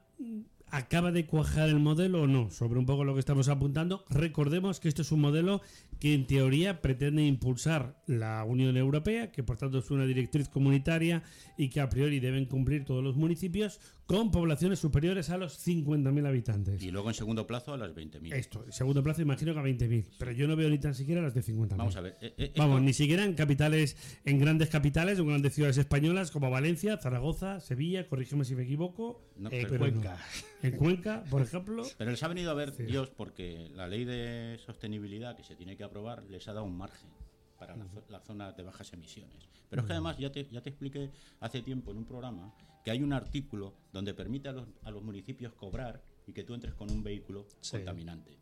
[0.71, 2.49] ¿acaba de cuajar el modelo o no?
[2.51, 4.05] Sobre un poco lo que estamos apuntando.
[4.09, 5.61] Recordemos que esto es un modelo
[5.99, 11.23] que en teoría pretende impulsar la Unión Europea, que por tanto es una directriz comunitaria
[11.57, 13.79] y que a priori deben cumplir todos los municipios
[14.09, 16.81] con poblaciones superiores a los 50.000 habitantes.
[16.81, 18.33] Y luego en segundo plazo a las 20.000.
[18.33, 21.21] Esto, en segundo plazo imagino que a 20.000, pero yo no veo ni tan siquiera
[21.21, 21.77] las de 50.000.
[21.77, 22.17] Vamos a ver.
[22.19, 23.95] eh, eh, Vamos, esto- ni siquiera en capitales,
[24.25, 28.63] en grandes capitales o en grandes ciudades españolas como Valencia, Zaragoza, Sevilla, corrígeme si me
[28.63, 30.17] equivoco, no, Eh, pero- Cuenca.
[30.63, 31.83] en Cuenca, por ejemplo.
[31.99, 32.83] Pero les ha venido a ver Sí.
[32.83, 36.75] Dios porque la ley de sostenibilidad que se tiene que aprobar les ha dado un
[36.75, 37.11] margen
[37.59, 39.47] para la, zo- la zona de bajas emisiones.
[39.69, 42.51] Pero es que además ya te, ya te expliqué hace tiempo en un programa
[42.83, 46.53] que hay un artículo donde permite a los, a los municipios cobrar y que tú
[46.53, 47.71] entres con un vehículo Sí.
[47.77, 48.37] contaminante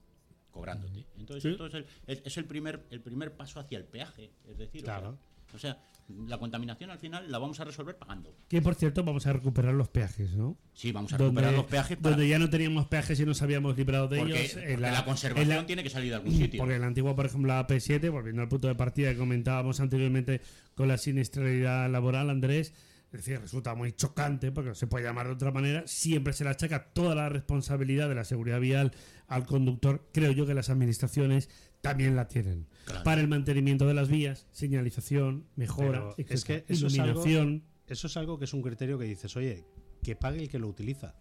[0.51, 1.05] cobrándote.
[1.17, 1.49] Entonces, Sí.
[1.49, 1.85] esto es, el,
[2.25, 5.17] es- el primer el primer paso hacia el peaje, es decir, o sea- Claro.
[5.53, 5.77] o sea,
[6.25, 8.33] la contaminación al final la vamos a resolver pagando.
[8.47, 10.57] Que por cierto, vamos a recuperar los peajes, ¿no?
[10.73, 13.77] Sí, vamos a recuperar los peajes para, donde ya no teníamos peajes y nos habíamos
[13.77, 14.53] librado de porque, ellos.
[14.53, 16.59] porque en la, conservación en la- tiene que salir de algún sitio.
[16.59, 19.79] Porque en la antigua, por ejemplo, la AP7, volviendo al punto de partida que comentábamos
[19.81, 20.41] anteriormente
[20.75, 22.73] con la siniestralidad laboral, Andrés,
[23.17, 26.43] es decir, resulta muy chocante, porque no se puede llamar de otra manera, siempre se
[26.43, 28.91] le achaca toda la responsabilidad de la seguridad vial
[29.27, 30.07] al conductor.
[30.13, 31.49] Creo yo que las administraciones
[31.81, 32.67] también la tienen.
[32.85, 33.03] Claro.
[33.03, 37.63] Para el mantenimiento de las vías, señalización, mejora, es que es algo- iluminación.
[37.87, 39.65] Eso es algo que es un criterio que dices, oye,
[40.03, 41.15] que pague el que lo utiliza.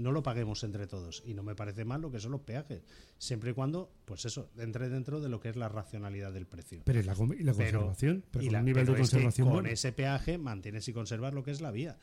[0.00, 1.22] No lo paguemos entre todos.
[1.26, 2.82] Y no me parece mal lo que son los peajes.
[3.18, 6.82] Siempre y cuando, pues eso, entre dentro de lo que es la racionalidad del precio.
[6.84, 9.16] Pero y la, y conservación, pero y con la- un nivel pero de es que
[9.16, 9.68] conservación con bueno.
[9.68, 11.98] ese peaje mantienes y conservas lo que es la vía.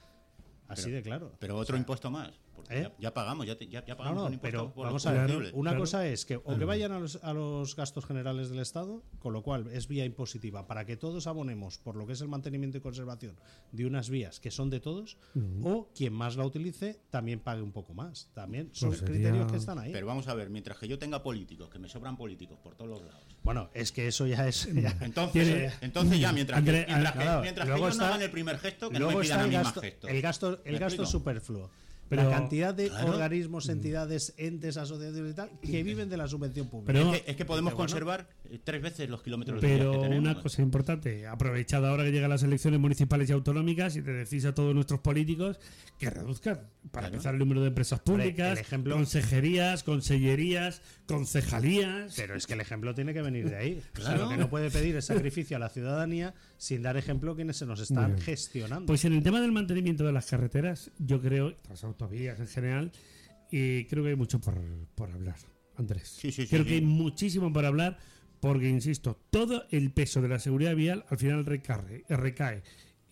[0.67, 1.31] Así Pero- de claro.
[1.39, 2.31] Pero otro impuesto más.
[2.57, 2.81] Porque ¿Eh?
[2.81, 5.05] ya, ya pagamos, ya, te- ya, ya No, pagamos no, un impuesto pero por vamos
[5.05, 5.79] a ver, una Claro.
[5.83, 9.31] cosa es que o que vayan a los, a los gastos generales del Estado, con
[9.31, 12.79] lo cual es vía impositiva, para que todos abonemos por lo que es el mantenimiento
[12.79, 13.35] y conservación
[13.71, 15.17] de unas vías que son de todos,
[15.63, 18.29] o quien más la utilice también pague un poco más.
[18.33, 19.91] También son Pues sería- criterios que están ahí.
[19.93, 22.89] Pero vamos a ver, mientras que yo tenga políticos, que me sobran políticos por todos
[22.89, 23.21] los lados.
[23.43, 24.67] bueno, es que eso ya es...
[24.73, 27.97] ya- Entonces, Tiene- entonces ya, mientras André- que, mientras que- claro, mientras que luego ellos
[27.97, 29.81] no está- hagan el primer gesto, que no Luego me pidan está a el gasto,
[29.81, 30.09] gestos.
[30.09, 31.69] el gasto, el ¿Me gasto superfluo.
[32.09, 33.11] Pero- la cantidad de Claro.
[33.13, 36.93] organismos, entidades, entes, asociaciones y tal que viven de la subvención pública.
[36.93, 38.27] Pero- Es que, es que podemos conservar
[38.63, 40.19] tres veces los kilómetros Pero que tenemos.
[40.31, 44.45] una cosa importante, aprovechad ahora que llegan las elecciones municipales y autonómicas y te decís
[44.45, 45.59] a todos nuestros políticos
[45.99, 46.55] que reduzcan,
[46.91, 47.07] para Claro.
[47.15, 52.13] empezar el número de empresas públicas, el ejemplo- consejerías, consellerías, concejalías.
[52.15, 53.81] Pero es que el ejemplo tiene que venir de ahí.
[53.93, 54.23] Claro.
[54.23, 57.65] Lo que no puede pedir es sacrificio a la ciudadanía sin dar ejemplo quienes se
[57.65, 58.85] nos están gestionando.
[58.87, 62.91] Pues en el tema del mantenimiento de las carreteras, yo creo, las autovías en general,
[63.51, 64.55] y creo que hay mucho por,
[64.95, 65.35] por hablar,
[65.77, 66.07] Andrés.
[66.19, 66.69] Sí, sí, sí, creo sí.
[66.69, 67.97] que hay muchísimo por hablar,
[68.39, 72.63] porque, insisto, todo el peso de la seguridad vial al final recae, recae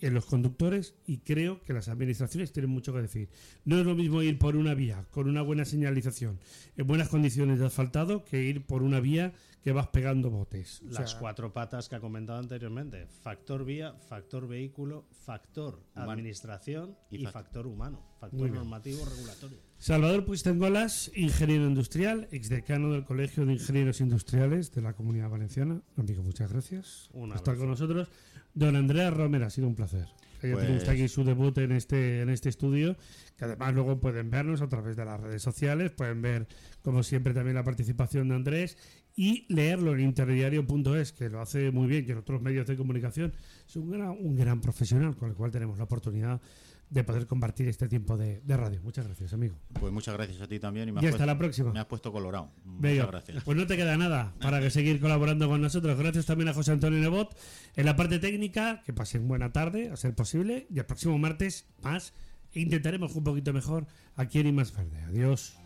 [0.01, 3.29] en los conductores y creo que las administraciones tienen mucho que decir.
[3.63, 6.39] No es lo mismo ir por una vía con una buena señalización,
[6.75, 9.33] en buenas condiciones de asfaltado, que ir por una vía
[9.63, 10.81] que vas pegando botes.
[10.83, 13.07] O Las sea, cuatro patas que ha comentado anteriormente.
[13.07, 16.11] Factor vía, factor vehículo, factor Humano.
[16.11, 17.99] administración Y y, fac- factor humano.
[18.19, 19.57] Factor normativo regulatorio.
[19.79, 25.81] Salvador Puigdengolas, ingeniero industrial, exdecano del Colegio de Ingenieros Industriales de la Comunidad Valenciana.
[25.97, 28.07] Amigo, muchas gracias por estar con nosotros.
[28.55, 30.07] Don Andrea Romero, ha sido un placer.
[30.41, 32.95] Pues- aquí su debut en este, en este estudio,
[33.37, 36.47] que además luego pueden vernos a través de las redes sociales, pueden ver,
[36.81, 38.77] como siempre, también la participación de Andrés
[39.15, 43.33] y leerlo en interdiario.es, que lo hace muy bien, y en otros medios de comunicación.
[43.67, 46.41] Es un gran, un gran profesional con el cual tenemos la oportunidad
[46.89, 48.81] de poder compartir este tiempo de, de radio.
[48.83, 49.55] Muchas gracias, amigo.
[49.79, 51.73] Pues muchas gracias a ti también y me Y has, hasta puesto, la próxima.
[51.73, 52.51] me has puesto colorado.
[52.63, 53.43] Muchas gracias.
[53.43, 55.97] pues no te queda nada para que seguir colaborando con nosotros.
[55.97, 57.35] Gracias también a José Antonio Nebot
[57.75, 58.81] en la parte técnica.
[58.85, 60.67] Que pasen buena tarde, a ser posible.
[60.69, 62.13] Y el próximo martes más.
[62.53, 65.01] E intentaremos un poquito mejor aquí en I Más Verde.
[65.03, 65.57] Adiós.